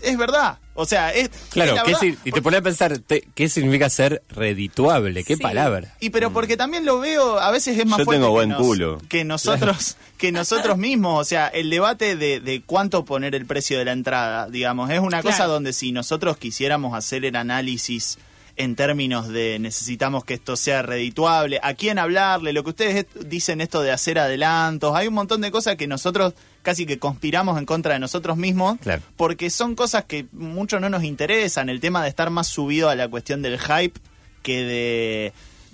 es 0.02 0.18
verdad. 0.18 0.60
O 0.80 0.86
sea, 0.86 1.10
es... 1.12 1.30
Claro, 1.50 1.72
es 1.72 1.76
la 1.78 1.84
¿qué 1.84 1.92
verdad, 1.94 2.00
si- 2.24 2.30
y 2.30 2.32
te 2.32 2.42
pones 2.42 2.60
a 2.60 2.64
pensar, 2.64 2.98
te- 3.00 3.28
¿qué 3.36 3.50
significa 3.50 3.90
ser 3.90 4.22
redituable? 4.30 5.24
¿Qué 5.24 5.36
Sí. 5.36 5.42
palabra? 5.42 5.94
Y 6.00 6.12
pero 6.12 6.32
porque 6.32 6.56
también 6.56 6.86
lo 6.86 7.00
veo, 7.00 7.40
a 7.40 7.52
veces 7.52 7.78
es 7.78 7.86
más 7.86 7.98
Yo 8.00 8.06
fuerte 8.06 8.20
tengo 8.22 8.28
que 8.34 8.38
buen 8.38 8.50
nos- 8.50 8.62
culo. 8.62 9.02
que 9.10 9.24
nosotros, 9.26 9.98
que 10.18 10.32
nosotros 10.32 10.78
mismos, 10.78 11.20
o 11.22 11.26
sea, 11.26 11.48
el 11.48 11.70
debate 11.70 12.16
de, 12.16 12.40
de 12.40 12.62
cuánto 12.66 13.06
poner 13.06 13.34
el 13.36 13.46
precio 13.46 13.78
de 13.80 13.86
la 13.86 13.92
entrada, 13.92 14.48
digamos, 14.50 14.90
es 14.92 15.00
una 15.00 15.22
cosa 15.24 15.46
donde 15.48 15.74
si 15.74 15.92
nosotros 15.92 16.38
quisiéramos 16.38 16.96
hacer 16.96 17.26
el 17.26 17.36
análisis 17.36 18.18
en 18.58 18.76
términos 18.76 19.28
de 19.30 19.60
necesitamos 19.60 20.26
que 20.26 20.34
esto 20.34 20.58
sea 20.58 20.82
redituable, 20.82 21.60
a 21.62 21.76
quién 21.76 22.00
hablarle, 22.00 22.54
lo 22.54 22.64
que 22.64 22.72
ustedes 22.72 23.06
dicen 23.28 23.62
esto 23.62 23.82
de 23.82 23.92
hacer 23.92 24.18
adelantos, 24.18 24.96
hay 24.96 25.08
un 25.08 25.14
montón 25.14 25.42
de 25.42 25.52
cosas 25.52 25.76
que 25.76 25.86
nosotros 25.88 26.34
casi 26.64 26.86
que 26.86 26.98
conspiramos 27.00 27.58
en 27.60 27.66
contra 27.66 27.94
de 27.94 28.00
nosotros 28.00 28.36
mismos, 28.36 28.78
Claro. 28.82 29.02
porque 29.16 29.50
son 29.52 29.76
cosas 29.76 30.06
que 30.06 30.26
mucho 30.34 30.80
no 30.80 30.90
nos 30.90 31.04
interesan, 31.04 31.70
el 31.70 31.80
tema 31.80 32.02
de 32.04 32.10
estar 32.10 32.30
más 32.32 32.48
subido 32.48 32.90
a 32.90 32.96
la 32.96 33.08
cuestión 33.08 33.42
del 33.42 33.60
hype 33.60 34.00
que 34.44 34.64
de... 34.64 35.34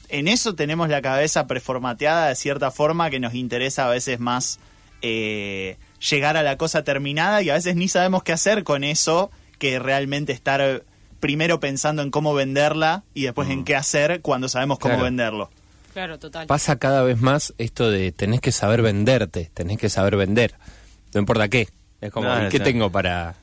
En 0.10 0.28
eso 0.28 0.54
tenemos 0.54 0.90
la 0.90 1.02
cabeza 1.02 1.48
preformateada 1.48 2.28
de 2.28 2.36
cierta 2.36 2.70
forma 2.70 3.10
que 3.10 3.20
nos 3.20 3.34
interesa 3.34 3.88
a 3.88 3.90
veces 3.90 4.20
más 4.20 4.60
eh, 5.02 5.78
llegar 6.10 6.38
a 6.38 6.44
la 6.44 6.58
cosa 6.58 6.84
terminada 6.84 7.42
y 7.42 7.50
a 7.50 7.54
veces 7.56 7.76
ni 7.76 7.88
sabemos 7.88 8.22
qué 8.24 8.34
hacer 8.34 8.64
con 8.64 8.84
eso 8.84 9.32
que 9.58 9.80
realmente 9.80 10.32
estar 10.34 10.84
primero 11.24 11.62
pensando 11.62 12.02
en 12.02 12.12
cómo 12.12 12.34
venderla 12.34 13.04
y 13.14 13.24
después 13.24 13.50
en 13.50 13.64
qué 13.64 13.78
hacer 13.78 14.20
cuando 14.20 14.50
sabemos 14.50 14.78
cómo 14.78 14.96
Claro. 14.96 15.06
venderlo. 15.06 15.50
Claro, 15.94 16.20
total. 16.20 16.48
Pasa 16.48 16.76
cada 16.76 17.02
vez 17.02 17.22
más 17.22 17.54
esto 17.58 17.90
de 17.90 18.12
tenés 18.12 18.42
que 18.42 18.52
saber 18.52 18.82
venderte, 18.82 19.50
tenés 19.54 19.78
que 19.78 19.90
saber 19.90 20.18
vender. 20.18 20.56
No 21.14 21.22
importa 21.22 21.48
qué. 21.48 21.70
Es 22.02 22.12
como, 22.12 22.28
No, 22.28 22.46
¿y 22.46 22.50
¿qué 22.50 22.60
no. 22.60 22.66
tengo 22.66 22.92
para...? 22.92 23.36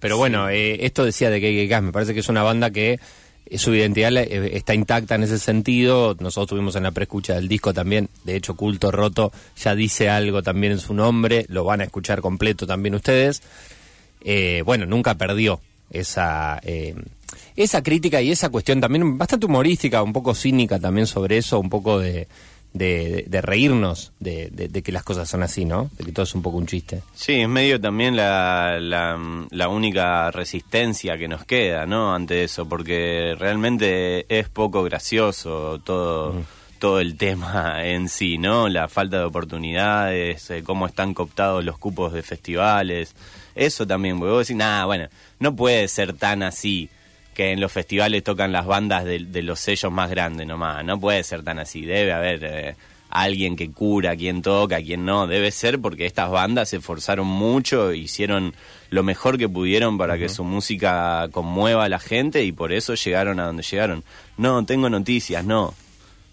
Pero 0.00 0.16
bueno, 0.16 0.48
eh, 0.48 0.86
esto 0.86 1.04
decía 1.04 1.28
de 1.28 1.38
que 1.42 1.66
Gas, 1.66 1.82
me 1.82 1.92
parece 1.92 2.14
que 2.14 2.20
es 2.20 2.28
una 2.30 2.42
banda 2.42 2.70
que 2.70 2.98
eh, 3.44 3.58
su 3.58 3.74
identidad 3.74 4.16
eh, 4.16 4.56
está 4.56 4.72
intacta 4.72 5.16
en 5.16 5.24
ese 5.24 5.38
sentido. 5.38 6.16
Nosotros 6.20 6.48
tuvimos 6.48 6.76
en 6.76 6.84
la 6.84 6.92
preescucha 6.92 7.34
del 7.34 7.46
disco 7.46 7.74
también, 7.74 8.08
de 8.24 8.36
hecho, 8.36 8.54
Culto 8.56 8.90
Roto 8.90 9.32
ya 9.54 9.74
dice 9.74 10.08
algo 10.08 10.42
también 10.42 10.72
en 10.72 10.78
su 10.78 10.94
nombre, 10.94 11.44
lo 11.50 11.64
van 11.64 11.82
a 11.82 11.84
escuchar 11.84 12.22
completo 12.22 12.66
también 12.66 12.94
ustedes. 12.94 13.42
Eh, 14.22 14.62
bueno, 14.64 14.86
nunca 14.86 15.14
perdió 15.16 15.60
esa, 15.90 16.60
eh, 16.62 16.94
esa 17.56 17.82
crítica 17.82 18.20
y 18.22 18.30
esa 18.30 18.48
cuestión 18.50 18.80
también 18.80 19.18
bastante 19.18 19.46
humorística, 19.46 20.02
un 20.02 20.12
poco 20.12 20.34
cínica 20.34 20.78
también 20.78 21.06
sobre 21.06 21.38
eso, 21.38 21.58
un 21.58 21.68
poco 21.70 21.98
de, 21.98 22.28
de, 22.72 23.24
de 23.28 23.40
reírnos 23.42 24.12
de, 24.20 24.50
de- 24.50 24.68
de 24.68 24.82
que 24.82 24.92
las 24.92 25.02
cosas 25.02 25.28
son 25.28 25.42
así, 25.42 25.64
¿no? 25.64 25.90
De 25.98 26.04
que 26.04 26.12
todo 26.12 26.24
es 26.24 26.34
un 26.34 26.42
poco 26.42 26.58
un 26.58 26.66
chiste. 26.66 27.02
Sí, 27.14 27.40
es 27.40 27.48
medio 27.48 27.80
también 27.80 28.14
la, 28.16 28.78
la, 28.80 29.18
la 29.50 29.68
única 29.68 30.30
resistencia 30.30 31.16
que 31.18 31.28
nos 31.28 31.44
queda, 31.44 31.86
¿no? 31.86 32.14
Ante 32.14 32.44
eso, 32.44 32.68
porque 32.68 33.34
realmente 33.38 34.26
es 34.28 34.48
poco 34.48 34.82
gracioso 34.84 35.80
todo, 35.82 36.42
todo 36.78 37.00
el 37.00 37.16
tema 37.16 37.84
en 37.84 38.08
sí, 38.08 38.38
¿no? 38.38 38.68
La 38.68 38.88
falta 38.88 39.18
de 39.18 39.24
oportunidades, 39.24 40.50
eh, 40.50 40.62
cómo 40.62 40.86
están 40.86 41.14
cooptados 41.14 41.64
los 41.64 41.78
cupos 41.78 42.12
de 42.12 42.22
festivales. 42.22 43.14
Eso 43.54 43.86
también, 43.86 44.18
porque 44.18 44.32
vos 44.32 44.46
decís, 44.46 44.56
nada, 44.56 44.84
bueno, 44.84 45.08
no 45.40 45.56
puede 45.56 45.88
ser 45.88 46.12
tan 46.12 46.42
así 46.44 46.88
que 47.38 47.52
en 47.52 47.60
los 47.60 47.70
festivales 47.70 48.24
tocan 48.24 48.50
las 48.50 48.66
bandas 48.66 49.04
de, 49.04 49.20
de 49.20 49.42
los 49.42 49.60
sellos 49.60 49.92
más 49.92 50.10
grandes 50.10 50.44
nomás. 50.44 50.84
No 50.84 50.98
puede 50.98 51.22
ser 51.22 51.44
tan 51.44 51.60
así. 51.60 51.82
Debe 51.82 52.12
haber 52.12 52.42
eh, 52.42 52.76
alguien 53.10 53.54
que 53.54 53.70
cura, 53.70 54.16
quién 54.16 54.42
toca, 54.42 54.82
quién 54.82 55.04
no. 55.04 55.28
Debe 55.28 55.52
ser 55.52 55.78
porque 55.78 56.04
estas 56.04 56.30
bandas 56.30 56.70
se 56.70 56.78
esforzaron 56.78 57.28
mucho, 57.28 57.92
hicieron 57.92 58.56
lo 58.90 59.04
mejor 59.04 59.38
que 59.38 59.48
pudieron 59.48 59.98
para 59.98 60.18
que 60.18 60.28
su 60.28 60.42
música 60.42 61.28
conmueva 61.30 61.84
a 61.84 61.88
la 61.88 62.00
gente 62.00 62.42
y 62.42 62.50
por 62.50 62.72
eso 62.72 62.96
llegaron 62.96 63.38
a 63.38 63.46
donde 63.46 63.62
llegaron. 63.62 64.02
No, 64.36 64.64
tengo 64.64 64.90
noticias, 64.90 65.44
no. 65.44 65.74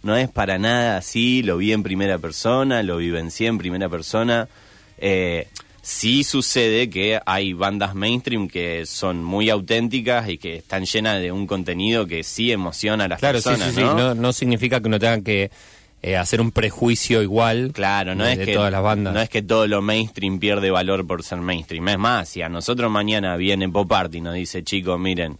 No 0.01 0.17
es 0.17 0.27
para 0.27 0.57
nada 0.57 0.97
así, 0.97 1.43
lo 1.43 1.57
vi 1.57 1.71
en 1.71 1.83
primera 1.83 2.17
persona, 2.17 2.81
lo 2.81 2.97
vivencié 2.97 3.45
en 3.45 3.59
primera 3.59 3.89
persona. 3.89 4.49
Eh, 4.97 5.49
sí 5.87 6.23
sucede 6.23 6.89
que 6.89 7.19
hay 7.27 7.53
bandas 7.53 7.93
mainstream 7.93 8.47
que 8.47 8.87
son 8.87 9.23
muy 9.23 9.51
auténticas 9.51 10.27
y 10.29 10.39
que 10.39 10.55
están 10.55 10.85
llenas 10.85 11.21
de 11.21 11.31
un 11.31 11.45
contenido 11.45 12.07
que 12.07 12.23
sí 12.23 12.51
emociona 12.51 13.03
a 13.03 13.07
las 13.07 13.19
Claro, 13.19 13.35
personas, 13.35 13.69
sí, 13.69 13.75
sí. 13.75 13.81
¿no? 13.81 13.95
No, 13.95 14.15
no 14.15 14.33
significa 14.33 14.81
que 14.81 14.87
uno 14.87 14.97
tenga 14.97 15.21
que 15.21 15.51
eh, 16.01 16.17
hacer 16.17 16.41
un 16.41 16.51
prejuicio 16.51 17.21
igual 17.21 17.69
Claro, 17.71 18.15
no 18.15 18.23
de, 18.25 18.31
es 18.33 18.39
de 18.39 18.45
que 18.45 18.53
todas 18.55 18.71
las 18.71 18.81
bandas. 18.81 19.13
no 19.13 19.21
es 19.21 19.29
que 19.29 19.43
todo 19.43 19.67
lo 19.67 19.83
mainstream 19.83 20.39
pierde 20.39 20.71
valor 20.71 21.05
por 21.05 21.21
ser 21.21 21.37
mainstream. 21.37 21.87
Es 21.89 21.99
más, 21.99 22.29
si 22.29 22.41
a 22.41 22.49
nosotros 22.49 22.89
mañana 22.91 23.35
viene 23.37 23.69
Pop 23.69 23.91
Art 23.93 24.13
y 24.15 24.21
nos 24.21 24.33
dice, 24.33 24.63
chicos, 24.63 24.99
miren, 24.99 25.37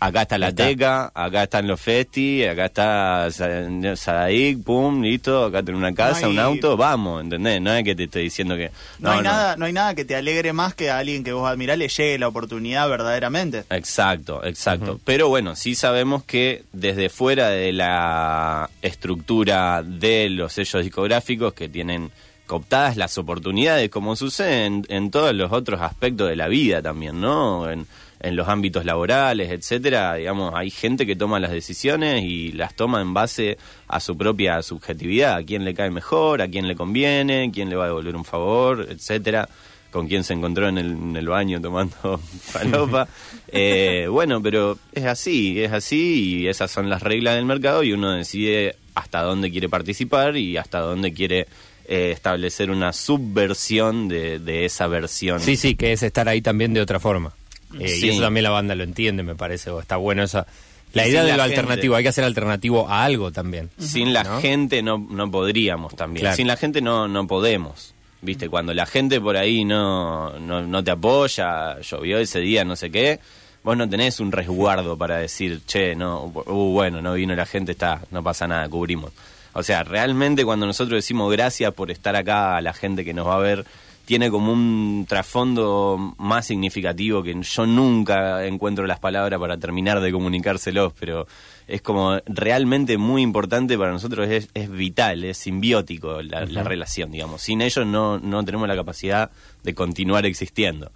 acá 0.00 0.22
está 0.22 0.38
la 0.38 0.48
está. 0.48 0.66
teca, 0.66 1.12
acá 1.14 1.44
están 1.44 1.66
los 1.66 1.80
festi, 1.80 2.44
acá 2.44 2.66
está 2.66 3.28
Sa- 3.30 3.96
Sadaik, 3.96 4.62
pum, 4.64 5.02
listo, 5.02 5.44
acá 5.44 5.62
tengo 5.62 5.78
una 5.78 5.94
casa, 5.94 6.22
No 6.22 6.26
hay- 6.26 6.32
un 6.32 6.38
auto, 6.40 6.76
vamos, 6.76 7.22
¿entendés? 7.22 7.60
No 7.60 7.72
es 7.72 7.84
que 7.84 7.94
te 7.94 8.04
estoy 8.04 8.24
diciendo 8.24 8.56
que... 8.56 8.70
No, 8.98 9.10
hay 9.12 9.22
Nada, 9.22 9.56
no 9.56 9.64
hay 9.66 9.72
nada 9.72 9.94
que 9.94 10.04
te 10.04 10.14
alegre 10.16 10.52
más 10.52 10.74
que 10.74 10.90
a 10.90 10.98
alguien 10.98 11.24
que 11.24 11.32
vos 11.32 11.48
admirás 11.48 11.78
le 11.78 11.88
llegue 11.88 12.18
la 12.18 12.28
oportunidad 12.28 12.88
verdaderamente. 12.88 13.64
Exacto, 13.70 14.44
exacto. 14.44 15.00
Pero 15.04 15.28
bueno, 15.28 15.56
sí 15.56 15.74
sabemos 15.74 16.24
que 16.24 16.64
desde 16.72 17.08
fuera 17.08 17.48
de 17.48 17.72
la 17.72 18.68
estructura 18.82 19.82
de 19.82 20.28
los 20.30 20.52
sellos 20.52 20.82
discográficos 20.84 21.52
que 21.54 21.68
tienen 21.68 22.10
cooptadas 22.46 22.96
las 22.96 23.16
oportunidades, 23.16 23.88
como 23.88 24.16
sucede 24.16 24.66
en, 24.66 24.84
en 24.90 25.10
todos 25.10 25.34
los 25.34 25.50
otros 25.52 25.80
aspectos 25.80 26.28
de 26.28 26.36
la 26.36 26.46
vida 26.48 26.82
también, 26.82 27.20
¿no? 27.20 27.70
En, 27.70 27.86
en 28.24 28.36
los 28.36 28.48
ámbitos 28.48 28.86
laborales, 28.86 29.50
etcétera, 29.50 30.14
digamos, 30.14 30.54
hay 30.54 30.70
gente 30.70 31.06
que 31.06 31.14
toma 31.14 31.38
las 31.38 31.50
decisiones 31.50 32.24
y 32.24 32.52
las 32.52 32.74
toma 32.74 33.02
en 33.02 33.12
base 33.12 33.58
a 33.86 34.00
su 34.00 34.16
propia 34.16 34.62
subjetividad, 34.62 35.36
a 35.36 35.44
quién 35.44 35.62
le 35.64 35.74
cae 35.74 35.90
mejor, 35.90 36.40
a 36.40 36.48
quién 36.48 36.66
le 36.66 36.74
conviene, 36.74 37.50
quién 37.52 37.68
le 37.68 37.76
va 37.76 37.84
a 37.84 37.88
devolver 37.88 38.16
un 38.16 38.24
favor, 38.24 38.86
etcétera 38.88 39.48
con 39.90 40.08
quién 40.08 40.24
se 40.24 40.32
encontró 40.32 40.68
en 40.68 40.76
el, 40.76 40.90
en 40.90 41.14
el 41.14 41.28
baño 41.28 41.60
tomando 41.60 42.18
falopa. 42.40 43.06
Eh, 43.56 44.08
bueno, 44.10 44.42
pero 44.42 44.76
es 44.92 45.04
así, 45.04 45.62
es 45.62 45.70
así 45.70 46.40
y 46.40 46.48
esas 46.48 46.68
son 46.68 46.90
las 46.90 47.04
reglas 47.04 47.36
del 47.36 47.44
mercado 47.44 47.84
y 47.84 47.92
uno 47.92 48.10
decide 48.10 48.74
hasta 48.96 49.22
dónde 49.22 49.52
quiere 49.52 49.68
participar 49.68 50.36
y 50.36 50.56
hasta 50.56 50.80
dónde 50.80 51.12
quiere 51.12 51.46
eh, 51.86 52.10
establecer 52.10 52.72
una 52.72 52.92
subversión 52.92 54.08
de, 54.08 54.40
de 54.40 54.64
esa 54.64 54.88
versión. 54.88 55.38
Sí, 55.38 55.54
sí, 55.54 55.76
que 55.76 55.92
es 55.92 56.02
estar 56.02 56.28
ahí 56.28 56.42
también 56.42 56.74
de 56.74 56.80
otra 56.80 56.98
forma. 56.98 57.32
Eh, 57.80 57.88
Sí. 57.88 58.06
Y 58.06 58.10
eso 58.10 58.22
también 58.22 58.44
la 58.44 58.50
banda 58.50 58.74
lo 58.74 58.84
entiende, 58.84 59.22
me 59.22 59.34
parece, 59.34 59.70
o 59.70 59.80
está 59.80 59.96
bueno 59.96 60.22
esa... 60.22 60.46
La 60.92 61.08
idea 61.08 61.24
de 61.24 61.32
lo 61.32 61.42
gente. 61.42 61.56
alternativo, 61.56 61.96
hay 61.96 62.04
que 62.04 62.08
hacer 62.10 62.22
alternativo 62.22 62.88
a 62.88 63.04
algo 63.04 63.32
también. 63.32 63.68
Sin 63.78 64.12
la 64.12 64.22
¿No? 64.22 64.40
gente 64.40 64.80
no, 64.80 64.98
no 64.98 65.28
podríamos 65.28 65.96
también. 65.96 66.20
Claro. 66.22 66.36
Sin 66.36 66.46
la 66.46 66.56
gente 66.56 66.80
no, 66.80 67.08
no 67.08 67.26
podemos. 67.26 67.94
¿Viste? 68.22 68.48
Cuando 68.48 68.72
la 68.72 68.86
gente 68.86 69.20
por 69.20 69.36
ahí 69.36 69.64
no, 69.64 70.38
no, 70.38 70.62
no 70.62 70.84
te 70.84 70.92
apoya, 70.92 71.80
llovió 71.80 72.18
ese 72.18 72.38
día, 72.40 72.64
no 72.64 72.76
sé 72.76 72.90
qué, 72.92 73.18
vos 73.64 73.76
no 73.76 73.88
tenés 73.88 74.20
un 74.20 74.30
resguardo 74.30 74.96
para 74.96 75.18
decir, 75.18 75.62
che, 75.66 75.96
no, 75.96 76.26
uh, 76.26 76.72
bueno, 76.72 77.02
no 77.02 77.14
vino 77.14 77.34
la 77.34 77.44
gente, 77.44 77.72
está, 77.72 78.00
no 78.12 78.22
pasa 78.22 78.46
nada, 78.46 78.68
cubrimos. 78.68 79.10
O 79.52 79.62
sea, 79.64 79.82
realmente 79.84 80.44
cuando 80.44 80.64
nosotros 80.64 80.96
decimos 80.98 81.30
gracias 81.32 81.74
por 81.74 81.90
estar 81.90 82.14
acá 82.16 82.56
a 82.56 82.60
la 82.60 82.72
gente 82.72 83.04
que 83.04 83.12
nos 83.12 83.26
va 83.26 83.34
a 83.34 83.40
ver, 83.40 83.64
tiene 84.04 84.30
como 84.30 84.52
un 84.52 85.06
trasfondo 85.08 86.14
más 86.18 86.46
significativo 86.46 87.22
que 87.22 87.34
yo 87.40 87.66
nunca 87.66 88.44
encuentro 88.46 88.86
las 88.86 88.98
palabras 88.98 89.40
para 89.40 89.56
terminar 89.56 90.00
de 90.00 90.12
comunicárselos, 90.12 90.92
pero 90.98 91.26
es 91.66 91.80
como 91.82 92.18
realmente 92.26 92.98
muy 92.98 93.22
importante 93.22 93.78
para 93.78 93.92
nosotros, 93.92 94.28
es, 94.28 94.48
es 94.54 94.70
vital, 94.70 95.24
es 95.24 95.38
simbiótico 95.38 96.22
la, 96.22 96.44
la 96.44 96.62
relación, 96.62 97.10
digamos. 97.10 97.42
Sin 97.42 97.62
ellos 97.62 97.86
no, 97.86 98.18
no 98.18 98.44
tenemos 98.44 98.68
la 98.68 98.76
capacidad 98.76 99.30
de 99.62 99.74
continuar 99.74 100.26
existiendo. 100.26 100.92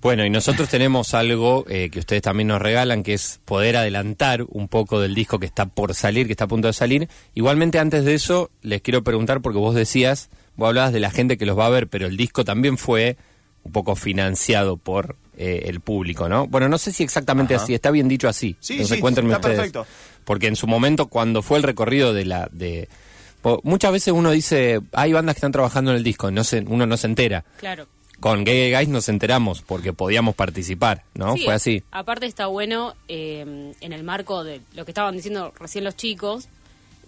Bueno, 0.00 0.24
y 0.24 0.30
nosotros 0.30 0.68
tenemos 0.68 1.12
algo 1.12 1.64
eh, 1.68 1.90
que 1.90 1.98
ustedes 1.98 2.22
también 2.22 2.46
nos 2.46 2.62
regalan, 2.62 3.02
que 3.02 3.14
es 3.14 3.40
poder 3.44 3.76
adelantar 3.76 4.44
un 4.48 4.68
poco 4.68 5.00
del 5.00 5.12
disco 5.12 5.40
que 5.40 5.46
está 5.46 5.66
por 5.66 5.92
salir, 5.94 6.26
que 6.26 6.32
está 6.34 6.44
a 6.44 6.48
punto 6.48 6.68
de 6.68 6.72
salir. 6.72 7.08
Igualmente, 7.34 7.80
antes 7.80 8.04
de 8.04 8.14
eso, 8.14 8.50
les 8.62 8.80
quiero 8.80 9.02
preguntar, 9.02 9.40
porque 9.40 9.58
vos 9.58 9.74
decías, 9.74 10.30
vos 10.58 10.68
hablabas 10.68 10.92
de 10.92 11.00
la 11.00 11.10
gente 11.10 11.38
que 11.38 11.46
los 11.46 11.58
va 11.58 11.64
a 11.66 11.70
ver, 11.70 11.88
pero 11.88 12.06
el 12.06 12.18
disco 12.18 12.44
también 12.44 12.76
fue 12.76 13.16
un 13.62 13.72
poco 13.72 13.96
financiado 13.96 14.76
por 14.76 15.16
eh, 15.36 15.62
el 15.66 15.80
público, 15.80 16.28
¿no? 16.28 16.46
Bueno, 16.48 16.68
no 16.68 16.76
sé 16.78 16.92
si 16.92 17.04
exactamente 17.04 17.54
Ajá. 17.54 17.64
así, 17.64 17.74
está 17.74 17.90
bien 17.90 18.08
dicho 18.08 18.28
así. 18.28 18.56
Sí, 18.60 18.74
Entonces, 18.74 18.96
sí, 18.96 19.00
cuéntenme 19.00 19.32
está 19.32 19.38
ustedes. 19.48 19.56
perfecto. 19.72 19.86
Porque 20.24 20.48
en 20.48 20.56
su 20.56 20.66
momento, 20.66 21.06
cuando 21.06 21.40
fue 21.42 21.56
el 21.56 21.62
recorrido 21.62 22.12
de 22.12 22.24
la... 22.26 22.48
de 22.52 22.88
Muchas 23.62 23.92
veces 23.92 24.12
uno 24.12 24.32
dice, 24.32 24.80
hay 24.92 25.12
bandas 25.12 25.36
que 25.36 25.38
están 25.38 25.52
trabajando 25.52 25.92
en 25.92 25.96
el 25.96 26.02
disco, 26.02 26.30
no 26.30 26.42
se, 26.44 26.60
uno 26.66 26.84
no 26.86 26.96
se 26.96 27.06
entera. 27.06 27.44
Claro. 27.58 27.86
Con 28.20 28.42
Gay 28.42 28.70
Gay 28.72 28.74
Guys 28.74 28.88
nos 28.88 29.08
enteramos 29.08 29.62
porque 29.62 29.92
podíamos 29.92 30.34
participar, 30.34 31.04
¿no? 31.14 31.34
Sí, 31.34 31.44
Fue 31.44 31.54
así. 31.54 31.82
Aparte 31.92 32.26
está 32.26 32.48
bueno 32.48 32.94
eh, 33.06 33.72
en 33.80 33.92
el 33.92 34.02
marco 34.02 34.42
de 34.42 34.60
lo 34.74 34.84
que 34.84 34.90
estaban 34.90 35.14
diciendo 35.14 35.54
recién 35.60 35.84
los 35.84 35.96
chicos, 35.96 36.48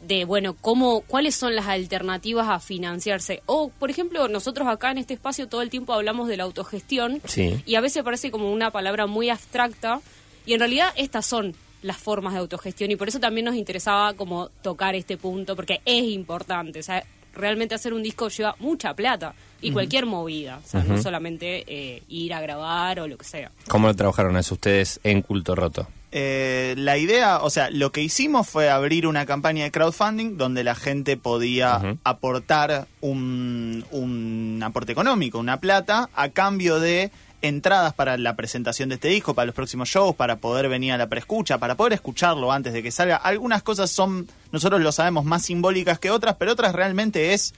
de 0.06 0.24
bueno, 0.24 0.54
cómo, 0.60 1.02
cuáles 1.02 1.34
son 1.34 1.54
las 1.54 1.66
alternativas 1.66 2.48
a 2.48 2.58
financiarse. 2.60 3.42
O, 3.46 3.68
por 3.70 3.90
ejemplo, 3.90 4.28
nosotros 4.28 4.66
acá 4.68 4.90
en 4.90 4.98
este 4.98 5.14
espacio 5.14 5.48
todo 5.48 5.62
el 5.62 5.70
tiempo 5.70 5.92
hablamos 5.92 6.28
de 6.28 6.36
la 6.36 6.44
autogestión 6.44 7.20
Sí. 7.26 7.62
y 7.66 7.74
a 7.74 7.80
veces 7.80 8.02
parece 8.02 8.30
como 8.30 8.50
una 8.52 8.70
palabra 8.70 9.06
muy 9.06 9.30
abstracta 9.30 10.00
y 10.46 10.54
en 10.54 10.60
realidad 10.60 10.88
estas 10.96 11.26
son 11.26 11.54
las 11.82 11.96
formas 11.96 12.32
de 12.34 12.40
autogestión 12.40 12.90
y 12.90 12.96
por 12.96 13.08
eso 13.08 13.20
también 13.20 13.44
nos 13.46 13.54
interesaba 13.54 14.12
como 14.14 14.48
tocar 14.62 14.94
este 14.94 15.16
punto 15.16 15.56
porque 15.56 15.80
es 15.84 16.04
importante, 16.04 16.80
o 16.80 16.82
sea, 16.82 17.04
realmente 17.34 17.74
hacer 17.74 17.94
un 17.94 18.02
disco 18.02 18.28
lleva 18.28 18.56
mucha 18.58 18.92
plata 18.94 19.34
y 19.62 19.70
cualquier 19.72 20.04
movida, 20.06 20.60
o 20.64 20.68
sea, 20.68 20.82
no 20.82 21.00
solamente 21.00 21.64
eh, 21.66 22.02
ir 22.08 22.34
a 22.34 22.40
grabar 22.40 23.00
o 23.00 23.06
lo 23.06 23.16
que 23.16 23.24
sea. 23.24 23.50
¿Cómo 23.68 23.86
lo 23.88 23.94
trabajaron 23.94 24.36
eso 24.36 24.54
ustedes 24.54 24.98
en 25.04 25.22
Culto 25.22 25.54
Roto? 25.54 25.86
Eh, 26.12 26.74
la 26.76 26.98
idea, 26.98 27.38
o 27.42 27.50
sea, 27.50 27.70
lo 27.70 27.92
que 27.92 28.02
hicimos 28.02 28.48
fue 28.48 28.68
abrir 28.68 29.06
una 29.06 29.26
campaña 29.26 29.64
de 29.64 29.70
crowdfunding 29.70 30.36
donde 30.36 30.64
la 30.64 30.74
gente 30.74 31.16
podía 31.16 31.96
aportar 32.02 32.88
un, 33.00 33.84
un 33.92 34.60
aporte 34.62 34.90
económico, 34.90 35.38
una 35.38 35.60
plata, 35.60 36.10
a 36.14 36.30
cambio 36.30 36.80
de 36.80 37.12
entradas 37.42 37.94
para 37.94 38.18
la 38.18 38.34
presentación 38.34 38.88
de 38.88 38.96
este 38.96 39.08
disco, 39.08 39.34
para 39.34 39.46
los 39.46 39.54
próximos 39.54 39.88
shows, 39.88 40.14
para 40.16 40.36
poder 40.36 40.68
venir 40.68 40.92
a 40.92 40.98
la 40.98 41.06
preescucha, 41.06 41.58
para 41.58 41.76
poder 41.76 41.92
escucharlo 41.94 42.52
antes 42.52 42.72
de 42.72 42.82
que 42.82 42.90
salga. 42.90 43.16
Algunas 43.16 43.62
cosas 43.62 43.90
son, 43.90 44.28
nosotros 44.52 44.80
lo 44.80 44.92
sabemos, 44.92 45.24
más 45.24 45.44
simbólicas 45.44 45.98
que 45.98 46.10
otras, 46.10 46.36
pero 46.36 46.52
otras 46.52 46.74
realmente 46.74 47.32
es, 47.34 47.54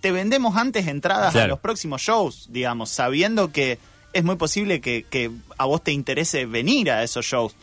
te 0.00 0.12
vendemos 0.12 0.56
antes 0.56 0.86
entradas 0.86 1.34
a 1.34 1.46
los 1.48 1.58
próximos 1.58 2.02
shows, 2.02 2.46
digamos, 2.50 2.90
sabiendo 2.90 3.50
que 3.50 3.78
es 4.12 4.24
muy 4.24 4.36
posible 4.36 4.80
que, 4.80 5.04
que 5.10 5.30
a 5.58 5.64
vos 5.66 5.82
te 5.82 5.92
interese 5.92 6.46
venir 6.46 6.90
a 6.90 7.02
esos 7.02 7.26
shows 7.26 7.54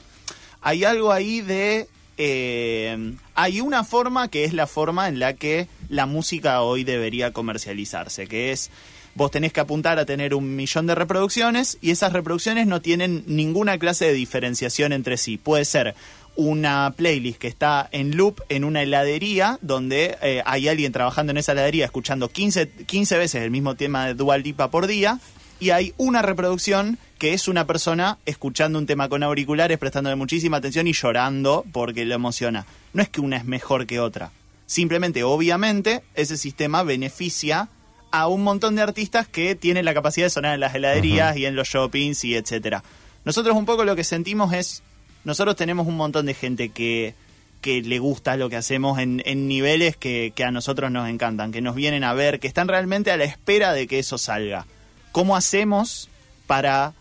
hay 0.63 0.84
algo 0.84 1.12
ahí 1.12 1.41
de... 1.41 1.88
eh, 2.17 3.13
hay 3.36 3.62
una 3.62 3.84
forma 3.84 4.29
que 4.29 4.46
es 4.46 4.53
la 4.53 4.67
forma 4.67 5.08
en 5.08 5.20
la 5.20 5.34
que 5.34 5.67
la 5.89 6.05
música 6.05 6.62
hoy 6.62 6.84
debería 6.84 7.32
comercializarse, 7.32 8.27
que 8.27 8.51
es 8.51 8.72
vos 9.15 9.32
tenés 9.32 9.53
que 9.53 9.60
apuntar 9.60 10.00
a 10.00 10.05
tener 10.05 10.34
un 10.34 10.55
millón 10.55 10.88
de 10.88 10.96
reproducciones 10.96 11.77
y 11.82 11.91
esas 11.91 12.13
reproducciones 12.13 12.67
no 12.67 12.82
tienen 12.82 13.24
ninguna 13.27 13.77
clase 13.77 14.05
de 14.05 14.13
diferenciación 14.13 14.91
entre 14.91 15.17
sí. 15.17 15.38
Puede 15.38 15.65
ser 15.65 15.96
una 16.36 16.93
playlist 16.98 17.39
que 17.39 17.48
está 17.48 17.88
en 17.91 18.17
loop 18.17 18.41
en 18.50 18.63
una 18.63 18.82
heladería 18.82 19.60
donde 19.62 20.17
eh, 20.24 20.41
hay 20.46 20.67
alguien 20.67 20.91
trabajando 20.91 21.32
en 21.32 21.38
esa 21.38 21.51
heladería 21.51 21.86
escuchando 21.86 22.29
15, 22.29 22.70
15 22.88 23.17
veces 23.20 23.43
el 23.43 23.51
mismo 23.51 23.75
tema 23.75 24.08
de 24.08 24.15
Dual 24.15 24.41
Lipa 24.41 24.72
por 24.72 24.88
día 24.88 25.20
y 25.60 25.70
hay 25.70 25.93
una 25.98 26.24
reproducción 26.24 26.98
que 27.23 27.33
es 27.33 27.47
una 27.47 27.65
persona 27.65 28.17
escuchando 28.25 28.77
un 28.77 28.85
tema 28.85 29.07
con 29.07 29.23
auriculares, 29.23 29.77
prestándole 29.77 30.17
muchísima 30.17 30.57
atención 30.57 30.87
y 30.87 30.91
llorando 30.91 31.63
porque 31.71 32.03
lo 32.03 32.15
emociona. 32.15 32.65
No 32.91 33.01
es 33.01 33.07
que 33.07 33.21
una 33.21 33.37
es 33.37 33.45
mejor 33.45 33.87
que 33.87 34.01
otra. 34.01 34.33
Simplemente, 34.65 35.23
obviamente, 35.23 36.03
ese 36.15 36.35
sistema 36.35 36.83
beneficia 36.83 37.69
a 38.11 38.27
un 38.27 38.43
montón 38.43 38.75
de 38.75 38.81
artistas 38.81 39.25
que 39.25 39.55
tienen 39.55 39.85
la 39.85 39.93
capacidad 39.93 40.25
de 40.25 40.31
sonar 40.31 40.55
en 40.55 40.59
las 40.59 40.75
heladerías 40.75 41.37
y 41.37 41.45
en 41.45 41.55
los 41.55 41.69
shoppings 41.69 42.25
y 42.25 42.35
etcétera. 42.35 42.83
Nosotros 43.23 43.55
un 43.55 43.65
poco 43.65 43.85
lo 43.85 43.95
que 43.95 44.03
sentimos 44.03 44.51
es, 44.51 44.83
nosotros 45.23 45.55
tenemos 45.55 45.87
un 45.87 45.95
montón 45.95 46.25
de 46.25 46.33
gente 46.33 46.71
que, 46.71 47.15
que 47.61 47.81
le 47.81 47.99
gusta 47.99 48.35
lo 48.35 48.49
que 48.49 48.57
hacemos 48.57 48.99
en, 48.99 49.23
en 49.25 49.47
niveles 49.47 49.95
que, 49.95 50.33
que 50.35 50.43
a 50.43 50.51
nosotros 50.51 50.91
nos 50.91 51.07
encantan, 51.07 51.53
que 51.53 51.61
nos 51.61 51.75
vienen 51.75 52.03
a 52.03 52.13
ver, 52.13 52.41
que 52.41 52.49
están 52.49 52.67
realmente 52.67 53.11
a 53.11 53.17
la 53.17 53.23
espera 53.23 53.71
de 53.71 53.87
que 53.87 53.99
eso 53.99 54.17
salga. 54.17 54.65
¿Cómo 55.13 55.37
hacemos 55.37 56.09
para 56.47 56.93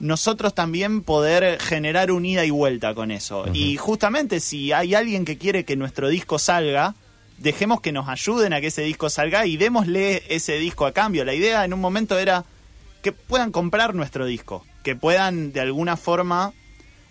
nosotros 0.00 0.54
también 0.54 1.02
poder 1.02 1.60
generar 1.60 2.10
un 2.10 2.26
ida 2.26 2.44
y 2.44 2.50
vuelta 2.50 2.94
con 2.94 3.10
eso? 3.10 3.44
Y 3.52 3.76
justamente 3.76 4.40
si 4.40 4.72
hay 4.72 4.94
alguien 4.94 5.24
que 5.24 5.38
quiere 5.38 5.64
que 5.64 5.76
nuestro 5.76 6.08
disco 6.08 6.38
salga, 6.38 6.94
dejemos 7.38 7.80
que 7.80 7.92
nos 7.92 8.08
ayuden 8.08 8.52
a 8.52 8.60
que 8.60 8.68
ese 8.68 8.82
disco 8.82 9.08
salga 9.10 9.46
y 9.46 9.56
démosle 9.56 10.22
ese 10.28 10.58
disco 10.58 10.86
a 10.86 10.92
cambio. 10.92 11.24
La 11.24 11.34
idea 11.34 11.64
en 11.64 11.72
un 11.72 11.80
momento 11.80 12.18
era 12.18 12.44
que 13.02 13.12
puedan 13.12 13.52
comprar 13.52 13.94
nuestro 13.94 14.26
disco, 14.26 14.64
que 14.82 14.96
puedan 14.96 15.52
de 15.52 15.60
alguna 15.60 15.96
forma 15.96 16.52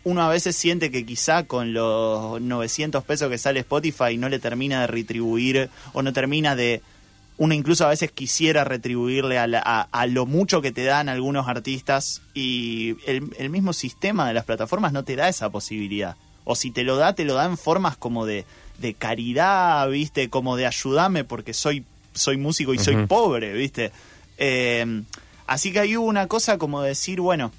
uno 0.04 0.22
a 0.24 0.30
veces 0.30 0.56
siente 0.56 0.92
que 0.92 1.06
quizá 1.06 1.44
con 1.44 1.74
los 1.74 2.40
900 2.42 3.04
pesos 3.04 3.30
que 3.30 3.38
sale 3.38 3.60
Spotify 3.60 4.18
no 4.18 4.30
le 4.30 4.40
termina 4.40 4.82
de 4.82 4.88
retribuir 4.88 5.70
o 5.94 6.02
no 6.02 6.14
termina 6.14 6.56
de... 6.56 6.82
Uno 7.40 7.54
incluso 7.56 7.86
a 7.86 7.90
veces 7.90 8.12
quisiera 8.12 8.64
retribuirle 8.66 9.40
a, 9.40 9.48
la- 9.48 9.64
a- 9.66 9.88
a 9.92 10.06
lo 10.08 10.26
mucho 10.28 10.62
que 10.62 10.72
te 10.72 10.84
dan 10.84 11.10
algunos 11.10 11.48
artistas 11.48 12.22
y 12.34 12.96
el, 13.08 13.32
el 13.40 13.50
mismo 13.50 13.74
sistema 13.74 14.28
de 14.28 14.34
las 14.36 14.44
plataformas 14.46 14.92
no 14.94 15.04
te 15.04 15.16
da 15.16 15.28
esa 15.30 15.50
posibilidad. 15.50 16.16
O 16.44 16.56
si 16.56 16.70
te 16.70 16.84
lo 16.84 16.98
da, 16.98 17.14
te 17.16 17.24
lo 17.26 17.34
da 17.36 17.46
en 17.46 17.58
formas 17.58 17.96
como 17.98 18.26
de, 18.26 18.46
de 18.80 18.94
caridad, 18.94 19.90
¿viste? 19.90 20.30
Como 20.30 20.58
de 20.58 20.66
ayudarme 20.68 21.24
porque 21.24 21.54
soy, 21.54 21.86
soy 22.14 22.38
músico 22.38 22.74
y 22.74 22.78
soy 22.80 23.06
pobre, 23.08 23.54
¿viste? 23.54 23.92
Eh, 24.38 25.04
así 25.48 25.72
que 25.72 25.80
ahí 25.80 25.96
hubo 25.96 26.08
una 26.08 26.28
cosa 26.28 26.58
como 26.58 26.82
decir, 26.82 27.22
bueno, 27.22 27.52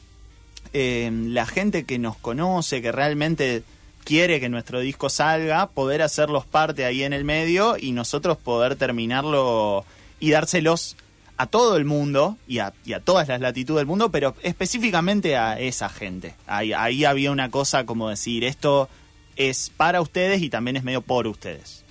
eh, 0.72 1.10
la 1.12 1.46
gente 1.46 1.84
que 1.84 1.98
nos 1.98 2.16
conoce, 2.18 2.82
que 2.82 2.92
realmente 2.92 3.62
quiere 4.04 4.40
que 4.40 4.48
nuestro 4.48 4.80
disco 4.80 5.08
salga, 5.08 5.68
poder 5.68 6.02
hacerlos 6.02 6.44
parte 6.44 6.84
ahí 6.84 7.02
en 7.02 7.12
el 7.12 7.24
medio 7.24 7.76
y 7.78 7.92
nosotros 7.92 8.36
poder 8.36 8.76
terminarlo 8.76 9.84
y 10.18 10.30
dárselos 10.30 10.96
a 11.36 11.46
todo 11.46 11.76
el 11.76 11.86
mundo 11.86 12.36
y 12.46 12.58
a, 12.58 12.72
todas 13.02 13.28
las 13.28 13.40
latitudes 13.40 13.80
del 13.80 13.86
mundo, 13.86 14.10
pero 14.10 14.34
específicamente 14.42 15.36
a 15.36 15.58
esa 15.58 15.88
gente. 15.88 16.34
Ahí, 16.46 16.72
ahí 16.72 17.04
había 17.04 17.30
una 17.30 17.50
cosa 17.50 17.86
como 17.86 18.10
decir, 18.10 18.44
esto 18.44 18.88
es 19.36 19.70
para 19.74 20.02
ustedes 20.02 20.42
y 20.42 20.50
también 20.50 20.76
es 20.76 20.84
medio 20.84 21.00
por 21.00 21.26
ustedes. 21.26 21.82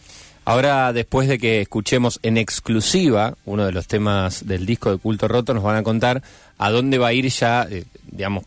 Ahora, 0.45 0.93
después 0.93 1.27
de 1.27 1.37
que 1.37 1.61
escuchemos 1.61 2.19
en 2.23 2.37
exclusiva 2.37 3.35
uno 3.45 3.65
de 3.65 3.71
los 3.71 3.87
temas 3.87 4.47
del 4.47 4.65
disco 4.65 4.91
de 4.91 4.97
Culto 4.97 5.27
Roto, 5.27 5.53
nos 5.53 5.63
van 5.63 5.77
a 5.77 5.83
contar 5.83 6.23
a 6.57 6.71
dónde 6.71 6.97
va 6.97 7.07
a 7.07 7.13
ir 7.13 7.27
ya, 7.29 7.67
eh, 7.69 7.85
digamos, 8.11 8.45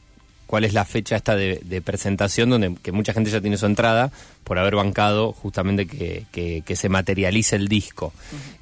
cuál 0.53 0.65
es 0.65 0.75
la 0.75 0.85
fecha 0.85 1.17
esta 1.17 1.35
de, 1.35 1.61
de 1.65 1.81
presentación, 1.81 2.51
donde 2.51 2.75
que 2.83 2.93
mucha 2.93 3.15
gente 3.15 3.31
ya 3.31 3.41
tiene 3.41 3.57
su 3.57 3.65
entrada 3.65 4.13
por 4.45 4.59
haber 4.59 4.75
bancado 4.77 5.33
justamente 5.33 5.87
que, 5.87 6.25
que- 6.31 6.63
que 6.67 6.77
se 6.77 6.91
materialice 6.91 7.57
el 7.57 7.69
disco. 7.69 8.13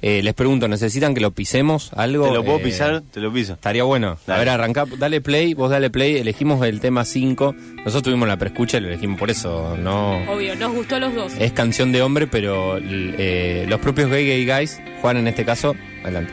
Eh, 0.01 0.21
les 0.23 0.33
pregunto, 0.33 0.69
¿necesitan 0.69 1.13
que 1.13 1.19
lo 1.19 1.31
pisemos 1.31 1.91
algo? 1.93 2.27
¿Te 2.29 2.33
lo 2.33 2.45
puedo 2.45 2.59
Eh, 2.59 2.63
pisar? 2.63 3.01
Te 3.11 3.19
lo 3.19 3.33
piso. 3.33 3.53
Estaría 3.55 3.83
bueno. 3.83 4.17
A 4.25 4.37
ver, 4.37 4.47
arranca, 4.47 4.85
dale 4.97 5.19
play, 5.19 5.53
vos 5.53 5.69
dale 5.69 5.89
play, 5.89 6.15
elegimos 6.15 6.65
el 6.65 6.79
tema 6.79 7.03
5. 7.03 7.53
Nosotros 7.79 8.03
tuvimos 8.03 8.25
la 8.25 8.37
preescucha 8.37 8.77
y 8.77 8.79
lo 8.79 8.87
elegimos 8.87 9.19
por 9.19 9.29
eso, 9.29 9.75
no... 9.75 10.23
Obvio, 10.31 10.55
nos 10.55 10.71
gustó 10.71 10.95
a 10.95 10.99
los 10.99 11.13
dos. 11.13 11.33
Es 11.39 11.51
canción 11.51 11.91
de 11.91 12.01
hombre, 12.03 12.25
pero 12.25 12.77
eh, 12.81 13.65
los 13.67 13.81
propios 13.81 14.09
gay 14.09 14.25
gay 14.25 14.45
guys, 14.45 14.79
Juan 15.01 15.17
en 15.17 15.27
este 15.27 15.43
caso, 15.43 15.75
adelante. 16.05 16.31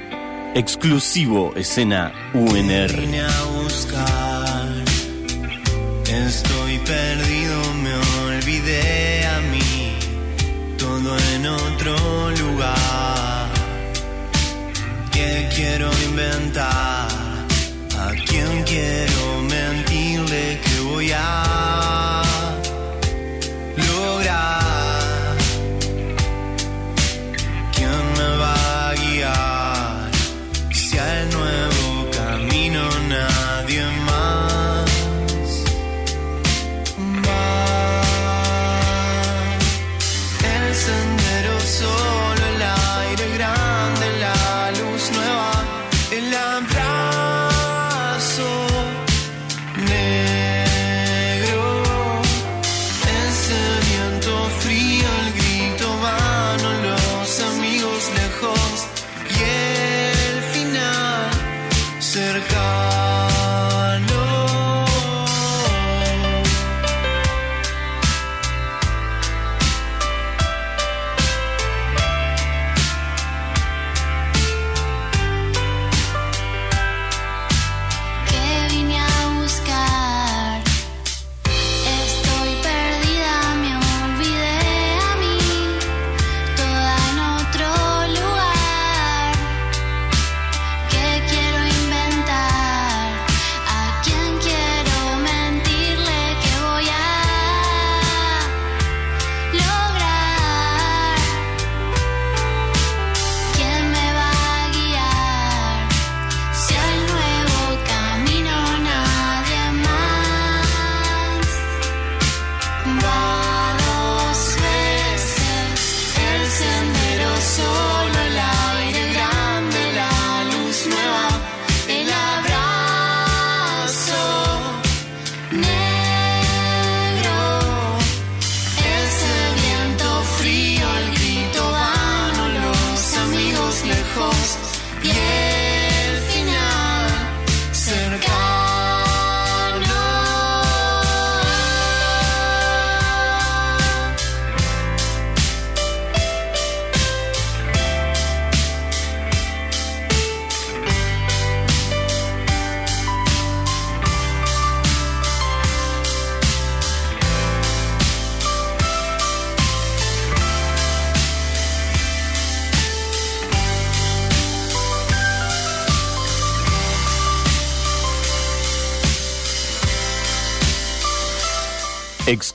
Exclusivo 0.55 1.53
escena 1.57 2.12
UNR. 2.33 2.92
Estoy 6.29 6.77
perdido, 6.81 7.75
me 7.83 7.95
olvidé 8.27 9.27
a 9.27 9.41
mí. 9.51 9.97
Todo 10.77 11.17
en 11.33 11.47
otro 11.47 12.31
lugar. 12.33 13.49
¿Qué 15.11 15.49
quiero 15.57 15.91
inventar? 16.11 17.09
¿A 17.99 18.11
quién 18.27 18.62
quiero 18.64 19.41
mentirle 19.49 20.61
que 20.64 20.81
voy 20.81 21.12
a 21.14 22.55
love. 62.88 63.28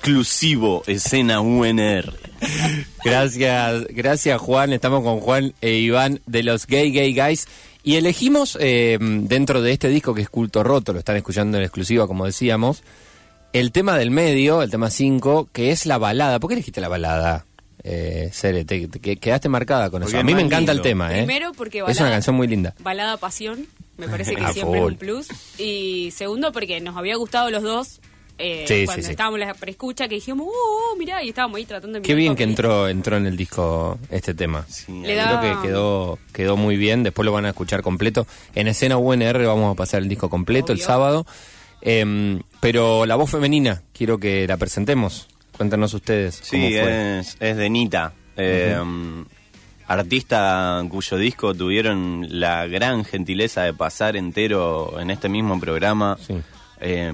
Exclusivo 0.08 0.84
escena 0.86 1.40
UNR. 1.40 2.14
Gracias, 3.06 3.86
gracias 3.88 4.42
Juan. 4.42 4.74
Estamos 4.74 5.02
con 5.02 5.22
Juan 5.22 5.54
e 5.62 5.76
Iván 5.76 6.20
de 6.26 6.44
los 6.44 6.68
Gay 6.68 6.92
Gay 6.92 7.16
Guys. 7.16 7.48
Y 7.84 7.96
elegimos 7.96 8.58
eh, 8.60 8.98
dentro 9.00 9.62
de 9.62 9.72
este 9.72 9.88
disco 9.88 10.14
que 10.14 10.22
es 10.22 10.28
Culto 10.30 10.62
Roto, 10.62 10.92
lo 10.92 11.00
están 11.00 11.16
escuchando 11.16 11.58
en 11.58 11.64
exclusiva, 11.64 12.06
como 12.06 12.26
decíamos, 12.26 12.84
el 13.54 13.72
tema 13.72 13.98
del 13.98 14.12
medio, 14.12 14.62
el 14.62 14.70
tema 14.70 14.90
5, 14.90 15.48
que 15.54 15.72
es 15.72 15.86
la 15.86 15.98
balada. 15.98 16.42
¿Por 16.42 16.50
qué 16.50 16.56
elegiste 16.56 16.82
la 16.82 16.90
balada? 16.90 17.46
Eh, 17.82 18.30
Cere, 18.34 18.66
te, 18.66 18.90
te- 18.90 19.00
que- 19.00 19.16
quedaste 19.16 19.48
marcada 19.48 19.90
con 19.90 20.02
Porque 20.02 20.18
eso. 20.18 20.20
A 20.22 20.24
mí 20.26 20.36
me 20.36 20.42
encanta 20.42 20.74
el 20.74 20.82
tema, 20.82 21.14
¿eh? 21.18 21.24
Primero 21.24 21.54
porque 21.54 21.82
Es 21.88 21.98
una 22.02 22.10
canción 22.10 22.36
muy 22.36 22.48
linda. 22.50 22.76
balada 22.80 23.16
pasión, 23.16 23.68
me 23.98 24.08
parece 24.10 24.36
que 24.36 24.46
siempre 24.52 24.82
es 24.82 24.86
un 24.86 24.96
plus. 24.98 25.28
Y 25.58 26.12
segundo 26.12 26.52
porque 26.52 26.82
nos 26.82 26.98
había 26.98 27.16
gustado 27.16 27.50
los 27.52 27.64
dos 27.64 28.02
eh, 28.38 28.66
Sí, 28.68 28.86
cuando 28.86 29.04
sí. 29.04 29.12
estábamos 29.12 29.40
en 29.40 29.48
la 29.48 29.54
preescucha, 29.54 30.08
que 30.08 30.16
dijimos, 30.16 30.48
uh, 30.48 30.98
mirá, 30.98 31.24
y 31.24 31.30
estábamos 31.30 31.58
ahí 31.58 31.66
tratando 31.66 32.00
de 32.00 32.02
Qué 32.06 32.16
bien 32.16 32.36
que 32.36 32.44
entró 32.44 32.88
entró 32.88 33.18
en 33.18 33.26
el 33.28 33.38
disco 33.38 33.98
este 34.10 34.34
tema. 34.34 34.66
Sí, 34.68 34.92
Le 35.02 35.14
Creo 35.14 35.26
da- 35.26 35.42
que 35.62 35.68
quedó 35.68 36.20
quedó 36.34 36.58
muy 36.58 36.76
bien, 36.78 37.04
después 37.04 37.26
lo 37.26 37.32
van 37.32 37.46
a 37.46 37.50
escuchar 37.50 37.82
completo. 37.82 38.26
En 38.56 38.68
escena 38.68 38.98
UNR 38.98 39.46
vamos 39.46 39.72
a 39.72 39.76
pasar 39.76 40.02
el 40.02 40.10
disco 40.10 40.30
completo 40.30 40.72
el 40.74 40.82
sábado. 40.82 41.26
Em, 41.82 42.42
pero 42.62 43.06
la 43.06 43.16
voz 43.16 43.30
femenina, 43.30 43.84
quiero 43.94 44.18
que 44.18 44.48
la 44.48 44.56
presentemos. 44.58 45.28
Cuéntanos 45.58 45.94
ustedes 45.94 46.42
cómo 46.50 46.68
Sí, 46.68 46.78
fue. 46.80 47.20
es, 47.20 47.38
es 47.40 47.58
de 47.58 47.70
Nita. 47.70 48.14
eh, 48.38 48.76
Artista 49.88 50.82
cuyo 50.90 51.18
disco 51.18 51.54
tuvieron 51.54 52.26
la 52.30 52.66
gran 52.68 53.04
gentileza 53.04 53.64
de 53.64 53.74
pasar 53.74 54.16
entero 54.16 54.98
en 55.00 55.12
este 55.12 55.28
mismo 55.28 55.60
programa. 55.60 56.18
Sí. 56.26 56.36
Eh, 56.80 57.12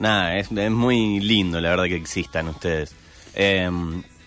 nada, 0.00 0.36
es, 0.38 0.50
es 0.50 0.70
muy 0.70 1.20
lindo 1.20 1.60
la 1.60 1.70
verdad 1.70 1.84
que 1.84 1.96
existan 1.96 2.48
ustedes. 2.48 2.92
Eh, 3.34 3.70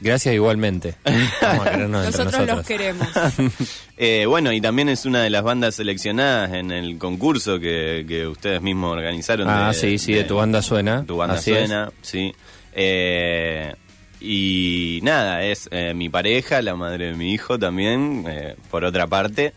Gracias 0.01 0.36
igualmente. 0.36 0.95
Vamos 1.41 1.65
a 1.65 1.71
querernos 1.71 2.05
entre 2.05 2.25
Nosotros 2.25 2.33
los 2.33 2.47
nosotros. 2.47 2.67
queremos. 2.67 3.07
eh, 3.97 4.25
bueno, 4.27 4.51
y 4.51 4.59
también 4.59 4.89
es 4.89 5.05
una 5.05 5.23
de 5.23 5.29
las 5.29 5.43
bandas 5.43 5.75
seleccionadas 5.75 6.51
en 6.53 6.71
el 6.71 6.97
concurso 6.97 7.57
que, 7.57 8.03
que 8.05 8.27
ustedes 8.27 8.62
mismos 8.62 8.91
organizaron. 8.91 9.47
Ah, 9.47 9.69
de- 9.69 9.73
sí, 9.75 9.97
sí, 9.97 10.12
de 10.13 10.25
tu 10.25 10.36
banda 10.36 10.62
suena. 10.62 11.05
Tu 11.05 11.15
banda 11.15 11.36
Así 11.36 11.51
es. 11.51 11.59
suena, 11.59 11.89
sí. 12.01 12.33
Eh, 12.73 13.73
y 14.19 14.99
nada, 15.03 15.43
es 15.45 15.69
eh, 15.71 15.93
mi 15.93 16.09
pareja, 16.09 16.62
la 16.62 16.75
madre 16.75 17.07
de 17.07 17.13
mi 17.13 17.31
hijo 17.33 17.57
también, 17.57 18.25
eh, 18.27 18.55
por 18.69 18.83
otra 18.83 19.07
parte. 19.07 19.53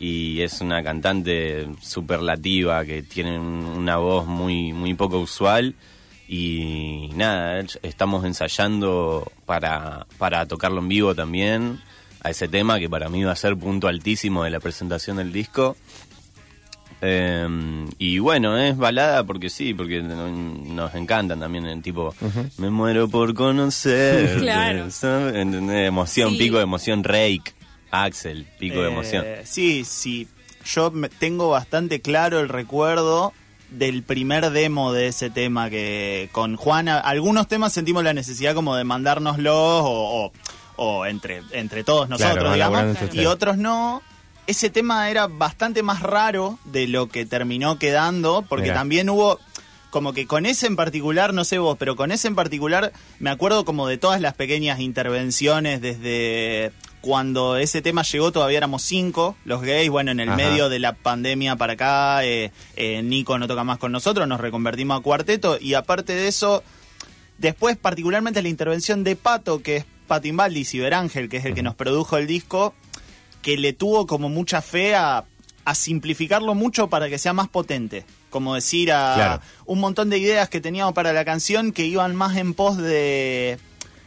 Y 0.00 0.40
es 0.40 0.60
una 0.62 0.82
cantante 0.82 1.68
superlativa 1.82 2.84
que 2.86 3.02
tiene 3.02 3.38
un- 3.38 3.64
una 3.76 3.98
voz 3.98 4.26
muy, 4.26 4.72
muy 4.72 4.94
poco 4.94 5.18
usual. 5.20 5.74
Y 6.26 7.10
nada, 7.14 7.62
estamos 7.82 8.24
ensayando 8.24 9.30
para, 9.46 10.06
para 10.16 10.46
tocarlo 10.46 10.78
en 10.80 10.88
vivo 10.88 11.14
también. 11.14 11.80
A 12.22 12.30
ese 12.30 12.48
tema 12.48 12.78
que 12.78 12.88
para 12.88 13.08
mí 13.08 13.22
va 13.24 13.32
a 13.32 13.36
ser 13.36 13.56
punto 13.56 13.88
altísimo 13.88 14.42
de 14.44 14.50
la 14.50 14.60
presentación 14.60 15.18
del 15.18 15.32
disco. 15.32 15.76
Eh, 17.02 17.48
y 17.98 18.18
bueno, 18.18 18.58
es 18.58 18.76
balada 18.76 19.24
porque 19.24 19.48
sí, 19.48 19.72
porque 19.72 20.02
no- 20.02 20.28
nos 20.28 20.94
encantan 20.94 21.40
también 21.40 21.64
el 21.66 21.80
tipo, 21.82 22.14
me 22.58 22.68
muero 22.70 23.08
por 23.08 23.32
conocer. 23.34 24.38
Claro. 24.40 24.86
Emoción, 25.72 26.30
Sí. 26.32 26.38
pico 26.38 26.56
de 26.58 26.62
emoción, 26.62 27.02
Rake, 27.04 27.52
Axel, 27.90 28.46
pico 28.58 28.80
de 28.80 28.88
Eh, 28.88 28.92
emoción. 28.92 29.24
Sí, 29.44 29.84
sí. 29.84 30.28
Yo 30.64 30.90
me- 30.90 31.08
tengo 31.08 31.48
bastante 31.50 32.00
claro 32.00 32.38
el 32.40 32.48
recuerdo 32.48 33.32
del 33.70 34.02
primer 34.02 34.50
demo 34.50 34.92
de 34.92 35.06
ese 35.08 35.30
tema 35.30 35.70
que 35.70 36.28
con 36.32 36.56
Juana, 36.56 36.98
algunos 36.98 37.46
temas 37.48 37.72
sentimos 37.72 38.02
la 38.04 38.12
necesidad 38.12 38.54
como 38.54 38.74
de 38.76 38.84
mandárnoslos 38.84 39.54
o, 39.54 40.24
o- 40.26 40.32
o 40.76 41.06
entre, 41.06 41.42
entre 41.52 41.84
todos 41.84 42.08
nosotros, 42.08 42.34
Claro, 42.34 42.52
digamos, 42.54 42.96
y 43.14 43.26
otros 43.26 43.56
no. 43.58 44.02
Ese 44.46 44.70
tema 44.70 45.08
era 45.10 45.28
bastante 45.28 45.82
más 45.82 46.00
raro 46.02 46.58
de 46.64 46.88
lo 46.88 47.08
que 47.08 47.24
terminó 47.26 47.78
quedando, 47.78 48.42
porque 48.48 48.70
también 48.74 49.08
hubo 49.08 49.38
como 49.90 50.12
que 50.12 50.26
con 50.26 50.46
ese 50.46 50.66
en 50.66 50.76
particular, 50.76 51.34
no 51.34 51.44
sé 51.44 51.58
vos, 51.58 51.76
pero 51.78 51.96
con 51.96 52.12
ese 52.12 52.28
en 52.28 52.34
particular 52.34 52.92
me 53.18 53.30
acuerdo 53.30 53.64
como 53.64 53.86
de 53.86 53.98
todas 53.98 54.20
las 54.20 54.34
pequeñas 54.34 54.80
intervenciones 54.80 55.80
desde 55.80 56.72
cuando 57.00 57.56
ese 57.56 57.82
tema 57.82 58.02
llegó 58.02 58.30
todavía 58.30 58.58
éramos 58.58 58.82
cinco, 58.82 59.36
los 59.44 59.62
gays, 59.62 59.90
bueno, 59.90 60.10
en 60.10 60.20
el 60.20 60.28
Ajá. 60.28 60.36
medio 60.36 60.68
de 60.68 60.78
la 60.78 60.94
pandemia 60.94 61.56
para 61.56 61.72
acá, 61.74 62.24
eh, 62.24 62.52
eh, 62.76 63.02
Nico 63.02 63.38
no 63.38 63.48
toca 63.48 63.64
más 63.64 63.78
con 63.78 63.92
nosotros, 63.92 64.28
nos 64.28 64.40
reconvertimos 64.40 64.98
a 64.98 65.02
cuarteto 65.02 65.58
y 65.60 65.74
aparte 65.74 66.14
de 66.14 66.28
eso, 66.28 66.62
después 67.38 67.76
particularmente 67.76 68.42
la 68.42 68.48
intervención 68.48 69.02
de 69.02 69.16
Pato, 69.16 69.62
que 69.62 69.76
es 69.76 69.86
Pato 70.06 70.28
Invaldi 70.28 70.66
y 70.72 70.78
Berángel, 70.78 71.28
que 71.28 71.38
es 71.38 71.44
el 71.44 71.54
que 71.54 71.62
nos 71.62 71.74
produjo 71.74 72.16
el 72.16 72.26
disco, 72.26 72.74
que 73.42 73.56
le 73.56 73.72
tuvo 73.72 74.06
como 74.06 74.28
mucha 74.28 74.60
fe 74.60 74.94
a, 74.94 75.24
a 75.64 75.74
simplificarlo 75.74 76.54
mucho 76.54 76.88
para 76.88 77.08
que 77.08 77.18
sea 77.18 77.32
más 77.32 77.48
potente. 77.48 78.04
Como 78.30 78.54
decir 78.54 78.92
a 78.92 79.14
Claro. 79.14 79.42
un 79.66 79.80
montón 79.80 80.08
de 80.08 80.18
ideas 80.18 80.48
que 80.48 80.60
teníamos 80.60 80.94
para 80.94 81.12
la 81.12 81.24
canción 81.24 81.72
que 81.72 81.84
iban 81.84 82.14
más 82.16 82.36
en 82.36 82.54
pos 82.54 82.76
de, 82.78 83.58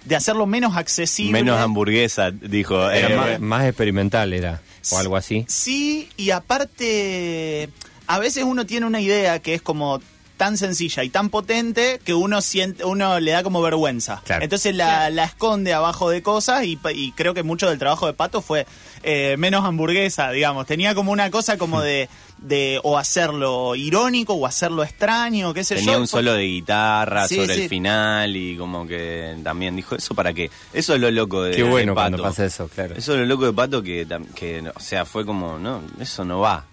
de 0.06 0.16
hacerlo 0.16 0.46
menos 0.48 0.76
accesible. 0.76 1.32
Menos 1.34 1.60
hamburguesa, 1.60 2.32
dijo. 2.32 2.90
Era 2.90 3.10
eh, 3.10 3.16
más, 3.16 3.40
más 3.40 3.66
experimental, 3.66 4.34
era. 4.34 4.62
O 4.92 4.98
algo 4.98 5.16
así. 5.16 5.46
Sí, 5.48 6.10
y 6.18 6.32
aparte, 6.32 7.70
a 8.08 8.20
veces 8.20 8.44
uno 8.44 8.66
tiene 8.66 8.86
una 8.86 9.00
idea 9.02 9.40
que 9.40 9.54
es 9.54 9.62
como 9.62 10.02
tan 10.38 10.58
sencilla 10.58 11.04
y 11.04 11.10
tan 11.10 11.30
potente 11.30 12.00
que 12.04 12.14
uno 12.14 12.42
siente, 12.42 12.84
uno 12.86 13.20
le 13.20 13.32
da 13.32 13.44
como 13.44 13.62
vergüenza. 13.62 14.22
Claro. 14.26 14.44
Entonces 14.44 14.76
la, 14.76 15.10
la 15.10 15.26
esconde 15.26 15.74
abajo 15.74 16.10
de 16.10 16.22
cosas 16.24 16.66
y, 16.66 16.78
creo 17.16 17.34
que 17.34 17.44
mucho 17.44 17.70
del 17.70 17.80
trabajo 17.80 18.08
de 18.08 18.14
Pato 18.14 18.42
fue 18.42 18.66
eh, 19.04 19.36
menos 19.38 19.64
hamburguesa, 19.66 20.32
digamos. 20.32 20.66
Tenía 20.66 20.96
como 20.96 21.12
una 21.12 21.30
cosa 21.32 21.58
como 21.58 21.82
de, 21.82 22.10
de 22.40 22.80
o 22.84 22.98
hacerlo 22.98 23.76
irónico 23.76 24.34
o 24.34 24.46
hacerlo 24.46 24.84
extraño, 24.84 25.54
qué 25.54 25.64
sé 25.64 25.76
Tenía 25.76 25.94
yo. 25.94 26.00
un 26.02 26.08
solo 26.08 26.34
de 26.34 26.44
guitarra 26.44 27.28
Sí, 27.28 27.36
sobre 27.36 27.56
sí. 27.56 27.62
el 27.64 27.70
final 27.70 28.36
y 28.36 28.58
como 28.58 28.88
que 28.88 29.36
también 29.44 29.76
dijo, 29.76 29.96
¿eso 29.96 30.14
para 30.16 30.34
qué? 30.34 30.50
Eso 30.74 30.96
es 30.96 31.00
lo 31.02 31.12
loco 31.12 31.44
de 31.44 31.56
Qué 31.56 31.64
bueno 31.64 31.92
de 31.92 31.96
cuando 31.96 32.18
Pato. 32.18 32.30
pasa 32.30 32.46
eso, 32.46 32.68
claro. 32.68 32.96
Eso 32.98 33.14
es 33.14 33.20
lo 33.20 33.26
loco 33.26 33.46
de 33.46 33.54
Pato 33.54 33.82
que, 33.84 34.08
que, 34.36 34.64
o 34.76 34.80
sea, 34.80 35.06
fue 35.06 35.26
como, 35.26 35.58
no, 35.60 35.82
eso 36.00 36.26
no 36.26 36.40
va. 36.40 36.66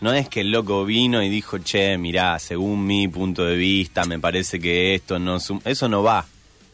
No 0.00 0.12
es 0.12 0.28
que 0.28 0.42
el 0.42 0.50
loco 0.50 0.84
vino 0.84 1.22
y 1.22 1.28
dijo, 1.28 1.58
che, 1.58 1.96
mirá, 1.98 2.38
según 2.38 2.86
mi 2.86 3.08
punto 3.08 3.44
de 3.44 3.56
vista, 3.56 4.04
me 4.04 4.18
parece 4.18 4.60
que 4.60 4.94
esto 4.94 5.18
no... 5.18 5.40
sum-". 5.40 5.60
Eso 5.64 5.88
no 5.88 6.02
va. 6.02 6.26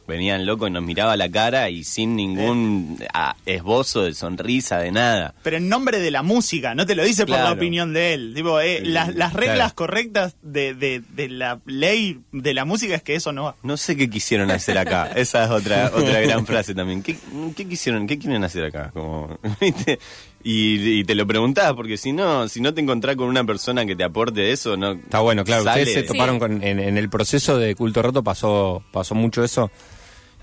Venía 0.08 0.34
el 0.34 0.44
loco 0.44 0.66
y 0.66 0.70
nos 0.70 0.82
miraba 0.82 1.16
la 1.16 1.30
cara 1.30 1.70
y 1.70 1.84
sin 1.84 2.16
ningún 2.16 2.98
ah, 3.14 3.36
esbozo 3.46 4.02
de 4.02 4.14
sonrisa, 4.14 4.78
de 4.78 4.90
nada. 4.90 5.32
Pero 5.44 5.58
en 5.58 5.68
nombre 5.68 6.00
de 6.00 6.10
la 6.10 6.24
música, 6.24 6.74
no 6.74 6.84
te 6.84 6.96
lo 6.96 7.04
dice 7.04 7.24
por 7.24 7.38
la 7.38 7.52
opinión 7.52 7.92
de 7.94 8.12
él. 8.14 8.32
Tipo, 8.34 8.58
eh, 8.60 8.80
Sí, 8.82 8.86
las, 8.88 9.14
las 9.14 9.32
reglas 9.32 9.56
claro. 9.58 9.74
correctas 9.76 10.34
de, 10.42 10.74
de, 10.74 11.02
de 11.14 11.28
la 11.28 11.60
ley 11.66 12.18
de 12.32 12.52
la 12.52 12.64
música 12.64 12.96
es 12.96 13.02
que 13.04 13.14
eso 13.14 13.32
no 13.32 13.44
va. 13.44 13.54
No 13.62 13.76
sé 13.76 13.96
qué 13.96 14.10
quisieron 14.10 14.50
hacer 14.50 14.76
acá. 14.76 15.08
Esa 15.14 15.44
es 15.44 15.50
otra 15.50 15.92
otra 15.94 16.20
gran 16.20 16.46
frase 16.46 16.74
también. 16.74 17.02
¿Qué, 17.04 17.16
qué 17.56 17.68
quisieron? 17.68 18.08
¿Qué 18.08 18.18
quieren 18.18 18.42
hacer 18.42 18.64
acá? 18.64 18.90
Como, 18.92 19.38
¿viste? 19.60 20.00
Y, 20.44 20.98
y 21.00 21.04
te 21.04 21.14
lo 21.14 21.26
preguntás 21.26 21.72
porque 21.74 21.96
si 21.96 22.12
no, 22.12 22.48
si 22.48 22.60
no 22.60 22.74
te 22.74 22.80
encontrás 22.80 23.14
con 23.16 23.28
una 23.28 23.44
persona 23.44 23.86
que 23.86 23.94
te 23.94 24.02
aporte 24.04 24.50
eso, 24.50 24.76
no. 24.76 24.92
Está 24.92 25.20
bueno, 25.20 25.44
claro. 25.44 25.62
sale. 25.64 25.82
Ustedes 25.82 26.00
se 26.06 26.12
toparon 26.12 26.34
Sí. 26.36 26.40
con. 26.40 26.62
En, 26.64 26.80
en 26.80 26.98
el 26.98 27.08
proceso 27.08 27.58
de 27.58 27.74
Culto 27.76 28.02
Roto 28.02 28.22
pasó, 28.24 28.82
pasó 28.92 29.14
mucho 29.14 29.44
eso. 29.44 29.70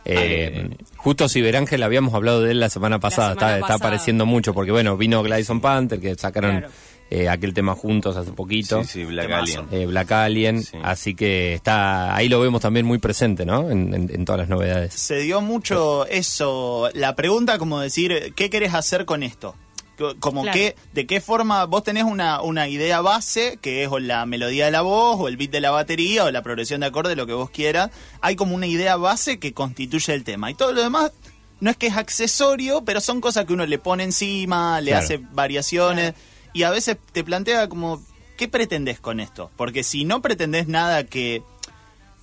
Eh, 0.05 0.69
justo 0.95 1.27
Ciberángel 1.27 1.83
habíamos 1.83 2.13
hablado 2.13 2.41
de 2.41 2.51
él 2.51 2.59
la 2.59 2.69
semana 2.69 2.99
pasada. 2.99 3.33
semana 3.33 3.55
está, 3.57 3.59
está 3.73 3.73
apareciendo 3.75 4.25
mucho 4.25 4.53
porque, 4.53 4.71
bueno, 4.71 4.97
vino 4.97 5.21
Glyson 5.21 5.59
Panther, 5.61 5.99
que 5.99 6.15
sacaron 6.15 6.59
Claro. 6.59 6.73
eh, 7.11 7.27
aquel 7.27 7.53
tema 7.53 7.75
juntos 7.75 8.15
hace 8.15 8.31
poquito. 8.31 8.81
Sí, 8.83 8.89
sí, 9.01 9.05
Black. 9.05 9.29
Alien. 9.31 9.65
eh, 9.71 9.85
Black 9.85 10.11
Alien, 10.13 10.63
Sí. 10.63 10.77
así 10.81 11.15
que 11.15 11.53
está 11.53 12.15
ahí 12.15 12.29
lo 12.29 12.39
vemos 12.39 12.61
también 12.61 12.85
muy 12.85 12.97
presente, 12.99 13.45
¿no? 13.45 13.69
En, 13.69 13.93
en- 13.93 14.09
en 14.13 14.25
todas 14.25 14.39
las 14.39 14.49
novedades. 14.49 14.93
Se 14.93 15.17
dio 15.19 15.41
mucho 15.41 16.05
eso. 16.07 16.89
La 16.93 17.15
pregunta 17.15 17.57
como 17.57 17.79
decir, 17.81 18.31
¿qué 18.35 18.49
querés 18.49 18.73
hacer 18.73 19.05
con 19.05 19.21
esto? 19.23 19.53
Co- 19.99 20.15
Como 20.19 20.41
Claro. 20.43 20.55
que, 20.57 20.75
de 20.93 21.05
qué 21.05 21.19
forma 21.21 21.65
vos 21.65 21.83
tenés 21.83 22.05
una, 22.05 22.41
una 22.41 22.67
idea 22.69 23.01
base, 23.01 23.59
que 23.61 23.83
es 23.83 23.89
o 23.91 23.99
la 23.99 24.25
melodía 24.25 24.65
de 24.65 24.71
la 24.71 24.81
voz, 24.81 25.17
o 25.19 25.27
el 25.27 25.35
beat 25.37 25.51
de 25.51 25.59
la 25.61 25.71
batería, 25.71 26.23
o 26.23 26.31
la 26.31 26.41
progresión 26.41 26.79
de 26.79 26.87
acorde, 26.87 27.15
lo 27.15 27.27
que 27.27 27.33
vos 27.33 27.49
quieras. 27.49 27.91
Hay 28.21 28.35
como 28.35 28.55
una 28.55 28.65
idea 28.65 28.95
base 28.95 29.37
que 29.39 29.53
constituye 29.53 30.13
el 30.13 30.23
tema. 30.23 30.49
Y 30.49 30.55
todo 30.55 30.71
lo 30.71 30.81
demás 30.81 31.11
no 31.59 31.69
es 31.69 31.75
que 31.77 31.87
es 31.87 31.97
accesorio, 31.97 32.83
pero 32.85 33.01
son 33.01 33.19
cosas 33.19 33.43
que 33.45 33.51
uno 33.53 33.65
le 33.65 33.77
pone 33.77 34.03
encima, 34.05 34.79
le 34.81 34.91
Claro. 34.91 35.03
hace 35.03 35.17
variaciones. 35.33 36.13
Y 36.53 36.63
a 36.63 36.71
veces 36.71 36.95
te 37.11 37.23
plantea 37.23 37.67
como, 37.67 38.01
¿qué 38.37 38.47
pretendés 38.47 38.99
con 39.01 39.19
esto? 39.19 39.51
Porque 39.57 39.83
si 39.83 40.05
no 40.05 40.21
pretendés 40.21 40.67
nada 40.67 41.03
que 41.05 41.43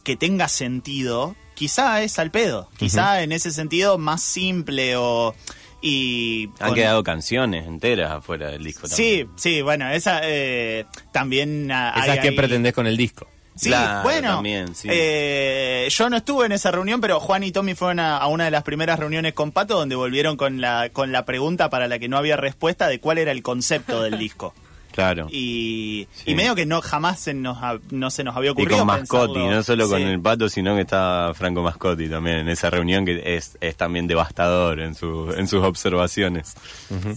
que 0.02 0.16
tenga 0.16 0.46
sentido, 0.46 1.34
quizá 1.54 2.00
es 2.02 2.20
al 2.20 2.30
pedo. 2.30 2.68
Quizá 2.78 3.22
en 3.22 3.32
ese 3.32 3.50
sentido 3.50 3.98
más 3.98 4.22
simple 4.22 4.96
o... 4.96 5.34
Y 5.82 6.48
Han 6.58 6.68
con- 6.68 6.74
quedado 6.74 7.04
canciones 7.04 7.66
enteras 7.66 8.10
afuera 8.10 8.50
del 8.50 8.64
disco 8.64 8.86
Sí, 8.88 9.18
también. 9.18 9.30
sí, 9.36 9.62
bueno, 9.62 9.88
esa 9.90 10.20
eh, 10.24 10.84
también... 11.12 11.70
hay 11.70 12.02
Esas 12.10 12.18
que 12.20 12.28
ahí- 12.28 12.36
pretendés 12.36 12.72
con 12.72 12.86
el 12.86 12.96
disco. 12.96 13.28
Sí, 13.54 13.70
Claro, 13.70 14.02
bueno, 14.02 14.34
también, 14.34 14.74
sí. 14.74 14.86
eh, 14.90 15.88
yo 15.90 16.10
no 16.10 16.18
estuve 16.18 16.44
en 16.44 16.52
esa 16.52 16.70
reunión, 16.70 17.00
pero 17.00 17.20
Juan 17.20 17.42
y 17.42 17.52
Tommy 17.52 17.74
fueron 17.74 18.00
a, 18.00 18.18
a 18.18 18.26
una 18.26 18.44
de 18.44 18.50
las 18.50 18.62
primeras 18.64 18.98
reuniones 18.98 19.32
con 19.32 19.50
Pato, 19.50 19.76
donde 19.78 19.96
volvieron 19.96 20.36
con 20.36 20.60
la, 20.60 20.90
con 20.92 21.10
la 21.10 21.24
pregunta 21.24 21.70
para 21.70 21.88
la 21.88 21.98
que 21.98 22.06
no 22.08 22.18
había 22.18 22.36
respuesta 22.36 22.86
de 22.88 23.00
cuál 23.00 23.16
era 23.16 23.32
el 23.32 23.42
concepto 23.42 24.02
del 24.02 24.18
disco. 24.18 24.52
Claro. 24.96 25.28
Y, 25.30 26.08
Sí. 26.12 26.32
y 26.32 26.34
medio 26.34 26.56
que 26.56 26.66
no 26.66 26.80
jamás 26.80 27.20
se 27.20 27.34
nos, 27.34 27.58
ha- 27.62 27.78
no 27.90 28.10
se 28.10 28.24
nos 28.24 28.34
había 28.34 28.48
Y 28.48 28.52
ocurrido. 28.52 28.78
con 28.78 28.86
Mascotti, 28.88 29.34
pensarlo. 29.34 29.54
no 29.54 29.62
solo 29.62 29.88
con 29.88 29.98
Sí. 29.98 30.04
el 30.04 30.20
pato, 30.20 30.48
sino 30.48 30.74
que 30.74 30.80
estaba 30.80 31.32
Franco 31.34 31.62
Mascotti 31.62 32.08
también 32.08 32.38
en 32.38 32.48
esa 32.48 32.70
reunión 32.70 33.04
que 33.04 33.36
es, 33.36 33.56
es 33.60 33.76
también 33.76 34.08
devastador 34.08 34.80
en, 34.80 34.94
su, 34.96 35.32
en 35.36 35.46
sus 35.46 35.62
observaciones. 35.62 36.54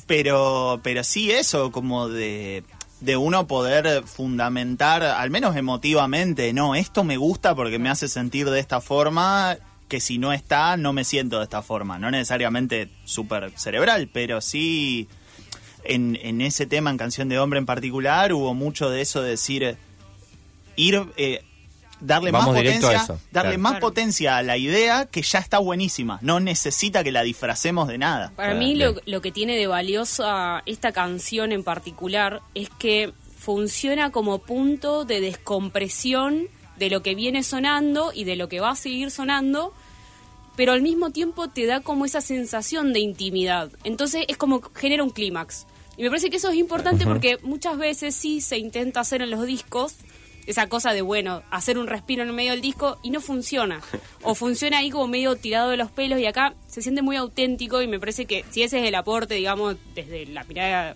Pero, 0.07 0.79
pero 0.83 1.03
sí 1.03 1.31
eso, 1.31 1.71
como 1.71 2.09
de, 2.09 2.63
de 2.99 3.17
uno 3.17 3.47
poder 3.47 4.03
fundamentar, 4.03 5.03
al 5.03 5.29
menos 5.29 5.55
emotivamente, 5.55 6.51
no, 6.53 6.75
esto 6.75 7.03
me 7.03 7.17
gusta 7.17 7.55
porque 7.55 7.79
me 7.79 7.89
hace 7.89 8.07
sentir 8.07 8.49
de 8.49 8.59
esta 8.59 8.81
forma, 8.81 9.57
que 9.87 9.99
si 9.99 10.17
no 10.19 10.33
está, 10.33 10.77
no 10.77 10.93
me 10.93 11.03
siento 11.03 11.37
de 11.39 11.45
esta 11.45 11.61
forma. 11.61 11.97
No 11.97 12.11
necesariamente 12.11 12.89
súper 13.05 13.51
cerebral, 13.55 14.09
pero 14.11 14.41
sí 14.41 15.07
en, 15.83 16.17
en 16.21 16.41
ese 16.41 16.65
tema, 16.65 16.89
en 16.91 16.97
Canción 16.97 17.29
de 17.29 17.39
Hombre 17.39 17.59
en 17.59 17.65
particular, 17.65 18.33
hubo 18.33 18.53
mucho 18.53 18.89
de 18.89 19.01
eso 19.01 19.21
de 19.21 19.29
decir, 19.31 19.63
eh, 19.63 19.77
ir... 20.75 21.01
eh, 21.17 21.43
darle 22.01 22.31
Vamos 22.31 22.53
más 22.53 22.57
potencia, 22.63 22.91
eso, 23.03 23.19
darle 23.31 23.49
claro. 23.51 23.59
más 23.59 23.71
Claro. 23.73 23.87
potencia 23.87 24.37
a 24.37 24.41
la 24.43 24.55
idea 24.55 25.05
que 25.07 25.21
ya 25.21 25.39
está 25.39 25.59
buenísima. 25.59 26.17
No 26.21 26.39
necesita 26.39 27.03
que 27.03 27.11
la 27.11 27.23
disfracemos 27.23 27.89
de 27.89 27.97
nada. 27.97 28.31
Para 28.37 28.51
Ah, 28.51 28.55
mí 28.55 28.73
lo, 28.75 28.95
lo 29.05 29.21
que 29.21 29.33
tiene 29.33 29.57
de 29.57 29.67
valiosa 29.67 30.63
esta 30.65 30.93
canción 30.93 31.51
en 31.51 31.61
particular 31.65 32.39
es 32.55 32.69
que 32.79 33.11
funciona 33.37 34.11
como 34.11 34.39
punto 34.39 35.03
de 35.03 35.19
descompresión 35.19 36.47
de 36.77 36.89
lo 36.89 37.01
que 37.03 37.15
viene 37.15 37.43
sonando 37.43 38.11
y 38.13 38.23
de 38.23 38.37
lo 38.37 38.47
que 38.47 38.61
va 38.61 38.69
a 38.71 38.75
seguir 38.77 39.11
sonando, 39.11 39.73
pero 40.55 40.71
al 40.71 40.81
mismo 40.81 41.09
tiempo 41.09 41.49
te 41.49 41.65
da 41.65 41.81
como 41.81 42.05
esa 42.05 42.21
sensación 42.21 42.93
de 42.93 42.99
intimidad. 43.01 43.69
Entonces 43.83 44.23
es 44.29 44.37
como 44.37 44.61
que 44.61 44.79
genera 44.79 45.03
un 45.03 45.09
clímax. 45.09 45.65
Y 45.99 46.03
me 46.03 46.09
parece 46.09 46.29
que 46.29 46.37
eso 46.37 46.49
es 46.49 46.55
importante 46.57 47.05
porque 47.05 47.37
muchas 47.43 47.77
veces 47.77 48.15
sí 48.15 48.39
se 48.39 48.57
intenta 48.57 49.01
hacer 49.01 49.21
en 49.21 49.29
los 49.29 49.45
discos 49.45 49.95
esa 50.47 50.67
cosa 50.67 50.93
de, 50.93 51.01
bueno, 51.01 51.43
hacer 51.51 51.77
un 51.77 51.87
respiro 51.87 52.23
en 52.23 52.29
el 52.29 52.33
medio 52.33 52.51
del 52.51 52.61
disco 52.61 52.97
y 53.03 53.09
no 53.11 53.19
funciona. 53.19 53.81
O 54.23 54.33
funciona 54.33 54.77
ahí 54.79 54.89
como 54.91 55.07
medio 55.07 55.35
tirado 55.35 55.69
de 55.69 55.77
los 55.77 55.91
pelos 55.91 56.17
y 56.19 56.25
acá 56.25 56.53
se 56.67 56.81
siente 56.81 57.01
muy 57.01 57.17
auténtico 57.17 57.81
y 57.81 57.87
me 57.87 57.99
parece 57.99 58.25
que 58.25 58.45
si 58.49 58.63
ese 58.63 58.79
es 58.79 58.87
el 58.87 58.95
aporte, 58.95 59.33
digamos, 59.35 59.75
desde 59.93 60.25
la 60.27 60.45
mirada 60.45 60.95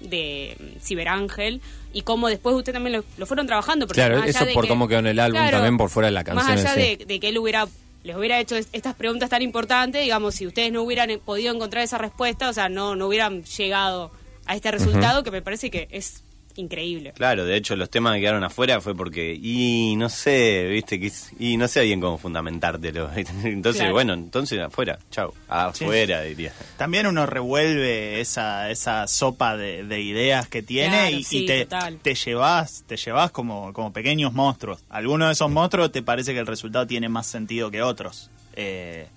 de 0.00 0.56
mm, 0.60 0.80
Ciberángel 0.80 1.60
y 1.94 2.02
cómo 2.02 2.28
después 2.28 2.54
usted 2.54 2.74
también 2.74 2.96
lo, 2.98 3.04
lo 3.16 3.24
fueron 3.26 3.46
trabajando. 3.46 3.86
porque 3.86 3.98
Claro, 4.00 4.22
eso 4.22 4.44
por 4.52 4.64
que- 4.64 4.68
cómo 4.68 4.86
quedó 4.88 4.98
en 4.98 5.06
el 5.06 5.18
álbum, 5.20 5.40
también 5.50 5.78
por 5.78 5.88
fuera 5.90 6.08
de 6.08 6.12
la 6.12 6.22
canción 6.22 6.46
Más 6.46 6.60
allá 6.64 6.74
sí. 6.74 6.96
de, 6.98 7.06
de 7.06 7.18
que 7.20 7.30
él 7.30 7.38
hubiera 7.38 7.66
les 8.02 8.14
hubiera 8.14 8.38
hecho 8.38 8.54
es- 8.56 8.68
estas 8.74 8.94
preguntas 8.94 9.30
tan 9.30 9.40
importantes, 9.40 10.02
digamos, 10.02 10.34
si 10.34 10.46
ustedes 10.46 10.70
no 10.70 10.82
hubieran 10.82 11.08
eh, 11.08 11.16
podido 11.18 11.54
encontrar 11.54 11.82
esa 11.82 11.96
respuesta, 11.96 12.50
o 12.50 12.52
sea, 12.52 12.68
no, 12.68 12.94
no 12.94 13.06
hubieran 13.08 13.42
llegado 13.44 14.12
a 14.46 14.54
este 14.56 14.70
resultado 14.70 15.22
que 15.22 15.30
me 15.30 15.42
parece 15.42 15.70
que 15.70 15.88
es 15.90 16.22
increíble. 16.56 17.12
Claro, 17.16 17.44
de 17.44 17.56
hecho 17.56 17.74
los 17.74 17.90
temas 17.90 18.14
que 18.14 18.20
quedaron 18.20 18.44
afuera 18.44 18.80
fue 18.80 18.94
porque, 18.94 19.36
y 19.42 19.96
no 19.96 20.08
sé, 20.08 20.68
viste, 20.70 21.00
que, 21.00 21.10
y 21.40 21.56
no 21.56 21.66
sé 21.66 21.82
bien 21.82 22.00
cómo 22.00 22.16
fundamentártelo. 22.16 23.10
Entonces, 23.44 23.80
Claro. 23.80 23.92
bueno, 23.92 24.12
entonces 24.12 24.60
afuera, 24.60 25.00
chau, 25.10 25.34
afuera 25.48 26.22
diría. 26.22 26.52
También 26.76 27.08
uno 27.08 27.26
revuelve 27.26 28.20
esa, 28.20 28.70
esa 28.70 29.08
sopa 29.08 29.56
de, 29.56 29.82
de 29.82 30.00
ideas 30.00 30.46
que 30.48 30.62
tiene 30.62 30.90
Claro, 30.96 31.16
y, 31.16 31.18
y 31.20 31.24
sí, 31.24 31.44
te, 31.46 31.64
total. 31.64 31.98
te 32.00 32.14
llevas, 32.14 32.84
te 32.86 32.96
llevas 32.98 33.32
como, 33.32 33.72
como 33.72 33.92
pequeños 33.92 34.32
monstruos. 34.32 34.78
Algunos 34.90 35.26
de 35.28 35.32
esos 35.32 35.50
monstruos 35.50 35.90
te 35.90 36.02
parece 36.02 36.34
que 36.34 36.38
el 36.38 36.46
resultado 36.46 36.86
tiene 36.86 37.08
más 37.08 37.26
sentido 37.26 37.68
que 37.72 37.82
otros. 37.82 38.30
Eh, 38.54 39.08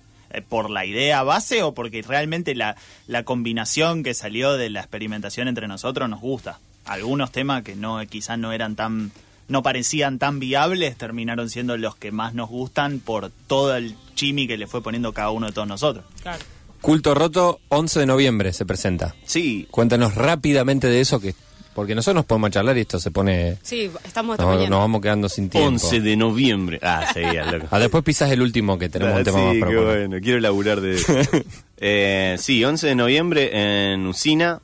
por 0.48 0.70
la 0.70 0.84
idea 0.84 1.22
base 1.22 1.62
o 1.62 1.74
porque 1.74 2.02
realmente 2.02 2.54
la, 2.54 2.76
la 3.06 3.24
combinación 3.24 4.02
que 4.02 4.14
salió 4.14 4.54
de 4.54 4.70
la 4.70 4.80
experimentación 4.80 5.48
entre 5.48 5.68
nosotros 5.68 6.08
nos 6.08 6.20
gusta. 6.20 6.58
Algunos 6.84 7.32
temas 7.32 7.62
que 7.62 7.74
no 7.76 8.00
quizás 8.08 8.38
no 8.38 8.52
eran 8.52 8.76
tan 8.76 9.12
no 9.48 9.62
parecían 9.62 10.18
tan 10.18 10.38
viables 10.38 10.96
terminaron 10.96 11.48
siendo 11.48 11.76
los 11.76 11.96
que 11.96 12.12
más 12.12 12.34
nos 12.34 12.50
gustan 12.50 13.00
por 13.00 13.30
todo 13.46 13.74
el 13.76 13.96
chimi 14.14 14.46
que 14.46 14.58
le 14.58 14.66
fue 14.66 14.82
poniendo 14.82 15.12
cada 15.12 15.30
uno 15.30 15.46
de 15.46 15.52
todos 15.52 15.68
nosotros. 15.68 16.04
Claro. 16.22 16.44
Culto 16.80 17.14
Roto, 17.14 17.60
11 17.70 18.00
de 18.00 18.06
noviembre 18.06 18.52
se 18.52 18.64
presenta. 18.64 19.14
Sí, 19.24 19.66
Cuéntanos 19.70 20.14
rápidamente 20.14 20.86
de 20.86 21.00
eso, 21.00 21.18
que 21.18 21.34
porque 21.78 21.94
nosotros 21.94 22.16
nos 22.16 22.24
podemos 22.24 22.50
charlar 22.50 22.76
y 22.76 22.80
esto 22.80 22.98
se 22.98 23.12
pone... 23.12 23.56
Sí, 23.62 23.88
estamos 24.04 24.32
hasta 24.34 24.42
Nos, 24.42 24.54
mañana. 24.56 24.68
nos 24.70 24.78
vamos 24.80 25.00
quedando 25.00 25.28
sin 25.28 25.48
tiempo. 25.48 25.68
11 25.68 26.00
de 26.00 26.16
noviembre. 26.16 26.80
Ah, 26.82 27.06
seguía, 27.14 27.44
loco. 27.52 27.68
Ah, 27.70 27.78
después 27.78 28.02
pisas 28.02 28.32
el 28.32 28.42
último 28.42 28.76
que 28.80 28.88
tenemos 28.88 29.14
Ah, 29.14 29.18
un 29.18 29.22
tema 29.24 29.38
más 29.44 29.54
sí, 29.54 29.60
para 29.60 29.70
qué 29.70 29.78
bueno, 29.78 30.16
quiero 30.20 30.40
laburar 30.40 30.80
de 30.80 30.94
eso. 30.96 31.12
Eh, 31.76 32.34
sí, 32.40 32.64
11 32.64 32.84
de 32.88 32.94
noviembre 32.96 33.92
en 33.92 34.04
Usina. 34.08 34.60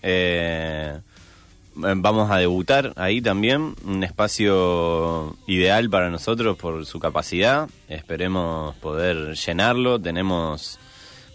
Eh, 0.00 0.98
vamos 1.74 2.30
a 2.30 2.38
debutar 2.38 2.94
ahí 2.96 3.20
también. 3.20 3.74
Un 3.84 4.02
espacio 4.02 5.36
ideal 5.46 5.90
para 5.90 6.08
nosotros 6.08 6.56
por 6.56 6.86
su 6.86 6.98
capacidad. 6.98 7.68
Esperemos 7.90 8.74
poder 8.76 9.34
llenarlo. 9.34 10.00
Tenemos 10.00 10.78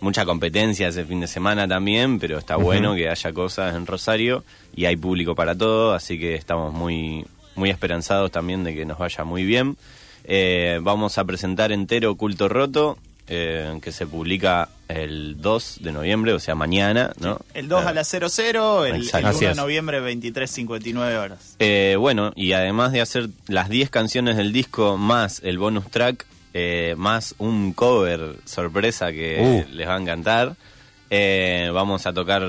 mucha 0.01 0.25
competencia 0.25 0.89
ese 0.89 1.05
fin 1.05 1.21
de 1.21 1.27
semana 1.27 1.67
también, 1.67 2.19
pero 2.19 2.37
está 2.37 2.57
bueno 2.57 2.95
que 2.95 3.09
haya 3.09 3.31
cosas 3.31 3.75
en 3.75 3.85
Rosario 3.85 4.43
y 4.75 4.85
hay 4.85 4.97
público 4.97 5.35
para 5.35 5.55
todo, 5.55 5.93
así 5.93 6.19
que 6.19 6.35
estamos 6.35 6.73
muy, 6.73 7.25
muy 7.55 7.69
esperanzados 7.69 8.31
también 8.31 8.63
de 8.63 8.75
que 8.75 8.85
nos 8.85 8.97
vaya 8.97 9.23
muy 9.23 9.45
bien. 9.45 9.77
Eh, 10.23 10.79
vamos 10.81 11.17
a 11.17 11.23
presentar 11.25 11.71
entero 11.71 12.15
Culto 12.15 12.49
Roto, 12.49 12.97
eh, 13.27 13.79
que 13.81 13.91
se 13.91 14.07
publica 14.07 14.69
el 14.87 15.39
2 15.39 15.79
de 15.81 15.91
noviembre, 15.91 16.33
o 16.33 16.39
sea, 16.39 16.55
mañana, 16.55 17.13
¿no? 17.19 17.39
El 17.53 17.67
2 17.67 17.85
a 17.85 17.93
las 17.93 18.07
00, 18.09 18.85
el, 18.85 18.95
el 18.95 19.01
Exacto. 19.03 19.27
1 19.27 19.37
Así 19.37 19.45
de 19.45 19.55
noviembre 19.55 20.01
23.59 20.01 21.17
horas. 21.17 21.55
Eh, 21.59 21.95
bueno, 21.97 22.33
y 22.35 22.51
además 22.53 22.91
de 22.91 23.01
hacer 23.01 23.29
las 23.47 23.69
10 23.69 23.89
canciones 23.89 24.35
del 24.35 24.51
disco 24.51 24.97
más 24.97 25.41
el 25.43 25.59
bonus 25.59 25.89
track, 25.89 26.25
eh, 26.53 26.95
más 26.97 27.35
un 27.37 27.73
cover 27.73 28.35
sorpresa 28.45 29.11
que 29.11 29.65
Uh. 29.69 29.75
les 29.75 29.87
va 29.87 29.95
a 29.95 30.01
encantar, 30.01 30.55
eh, 31.09 31.69
vamos 31.73 32.05
a 32.05 32.13
tocar 32.13 32.43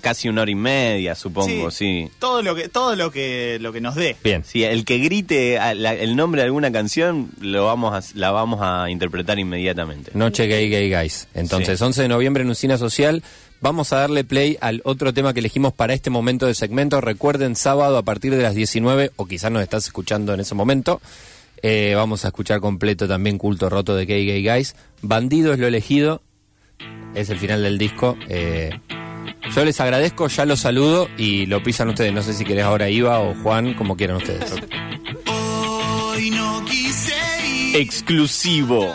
casi 0.00 0.28
una 0.28 0.42
hora 0.42 0.50
y 0.50 0.54
media, 0.54 1.14
supongo, 1.14 1.70
sí. 1.70 2.08
Todo 2.18 2.40
lo 2.42 2.54
que 2.54 2.68
todo 2.68 2.96
lo 2.96 3.10
que 3.10 3.58
lo 3.60 3.72
que 3.72 3.80
nos 3.82 3.94
dé. 3.96 4.16
Bien. 4.24 4.42
Sí, 4.44 4.64
el 4.64 4.84
que 4.84 4.98
grite 4.98 5.58
a- 5.58 5.74
la- 5.74 5.92
el 5.94 6.16
nombre 6.16 6.40
de 6.40 6.46
alguna 6.46 6.72
canción 6.72 7.30
lo 7.40 7.66
vamos 7.66 7.92
a, 7.94 8.18
la 8.18 8.30
vamos 8.30 8.60
a 8.62 8.88
interpretar 8.90 9.38
inmediatamente. 9.38 10.10
Noche 10.14 10.46
Gay 10.46 10.70
Gay 10.70 10.90
Guys. 10.90 11.28
Entonces, 11.34 11.78
Sí. 11.78 11.84
11 11.84 12.02
de 12.02 12.08
noviembre 12.08 12.42
en 12.44 12.50
Usina 12.50 12.78
Social. 12.78 13.22
Vamos 13.60 13.92
a 13.92 13.96
darle 13.98 14.22
play 14.24 14.56
al 14.60 14.80
otro 14.84 15.12
tema 15.12 15.34
que 15.34 15.40
elegimos 15.40 15.72
para 15.72 15.92
este 15.92 16.10
momento 16.10 16.46
de 16.46 16.54
segmento. 16.54 17.00
Recuerden, 17.00 17.56
sábado 17.56 17.98
a 17.98 18.02
partir 18.04 18.34
de 18.34 18.42
las 18.42 18.54
19, 18.54 19.10
o 19.16 19.26
quizás 19.26 19.50
nos 19.50 19.62
estás 19.62 19.84
escuchando 19.86 20.32
en 20.32 20.40
ese 20.40 20.54
momento. 20.54 21.00
Eh, 21.62 21.94
vamos 21.96 22.24
a 22.24 22.28
escuchar 22.28 22.60
completo 22.60 23.06
también 23.08 23.38
Culto 23.38 23.68
Roto 23.68 23.94
de 23.96 24.06
Gay 24.06 24.26
Gay 24.26 24.44
Guys. 24.44 24.74
Bandido 25.02 25.52
es 25.52 25.58
lo 25.58 25.66
elegido. 25.66 26.22
Es 27.14 27.30
el 27.30 27.38
final 27.38 27.62
del 27.62 27.78
disco. 27.78 28.16
eh, 28.28 28.78
yo 29.54 29.64
les 29.64 29.80
agradezco, 29.80 30.28
ya 30.28 30.44
los 30.44 30.60
saludo 30.60 31.08
y 31.16 31.46
lo 31.46 31.62
pisan 31.62 31.88
ustedes. 31.88 32.12
No 32.12 32.22
sé 32.22 32.34
si 32.34 32.44
querés 32.44 32.64
ahora 32.64 32.90
Iva 32.90 33.20
o 33.20 33.34
Juan, 33.42 33.74
como 33.74 33.96
quieran 33.96 34.16
ustedes. 34.18 34.52
Hoy 35.26 36.30
no 36.30 36.64
quise 36.64 37.14
ir. 37.46 37.76
Exclusivo. 37.76 38.94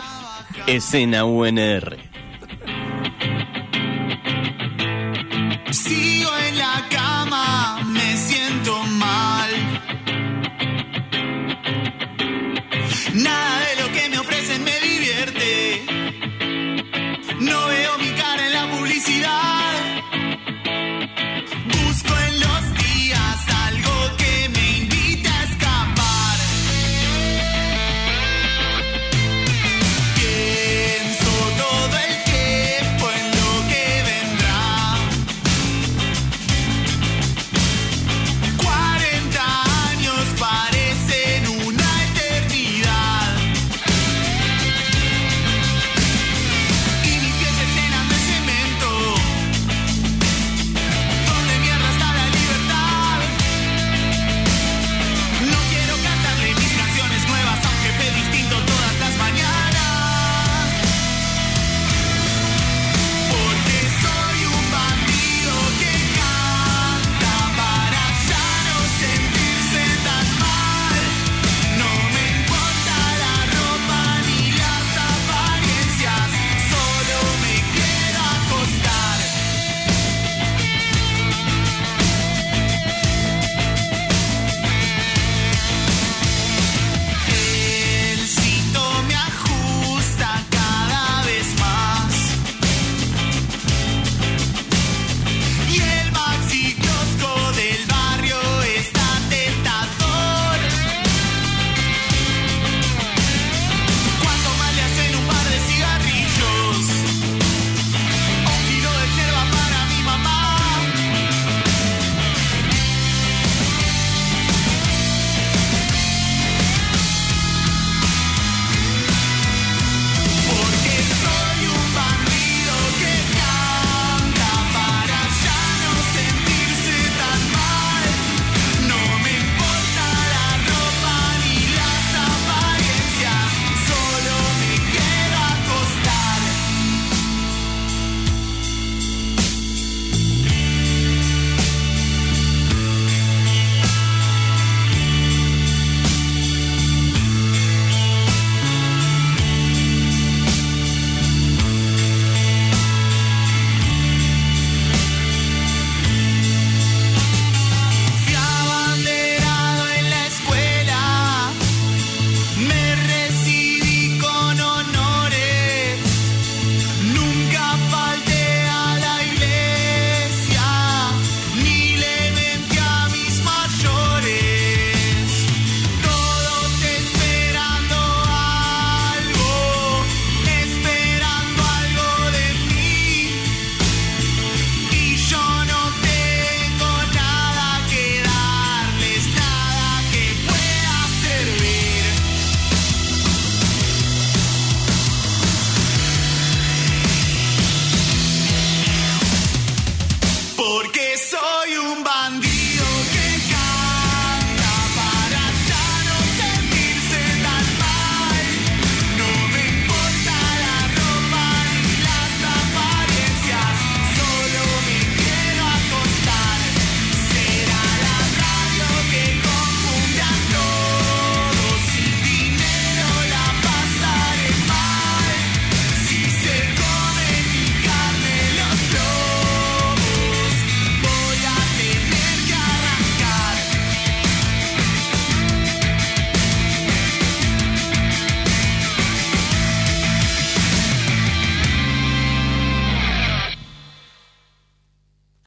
Escena 0.67 1.25
UNR. 1.25 1.97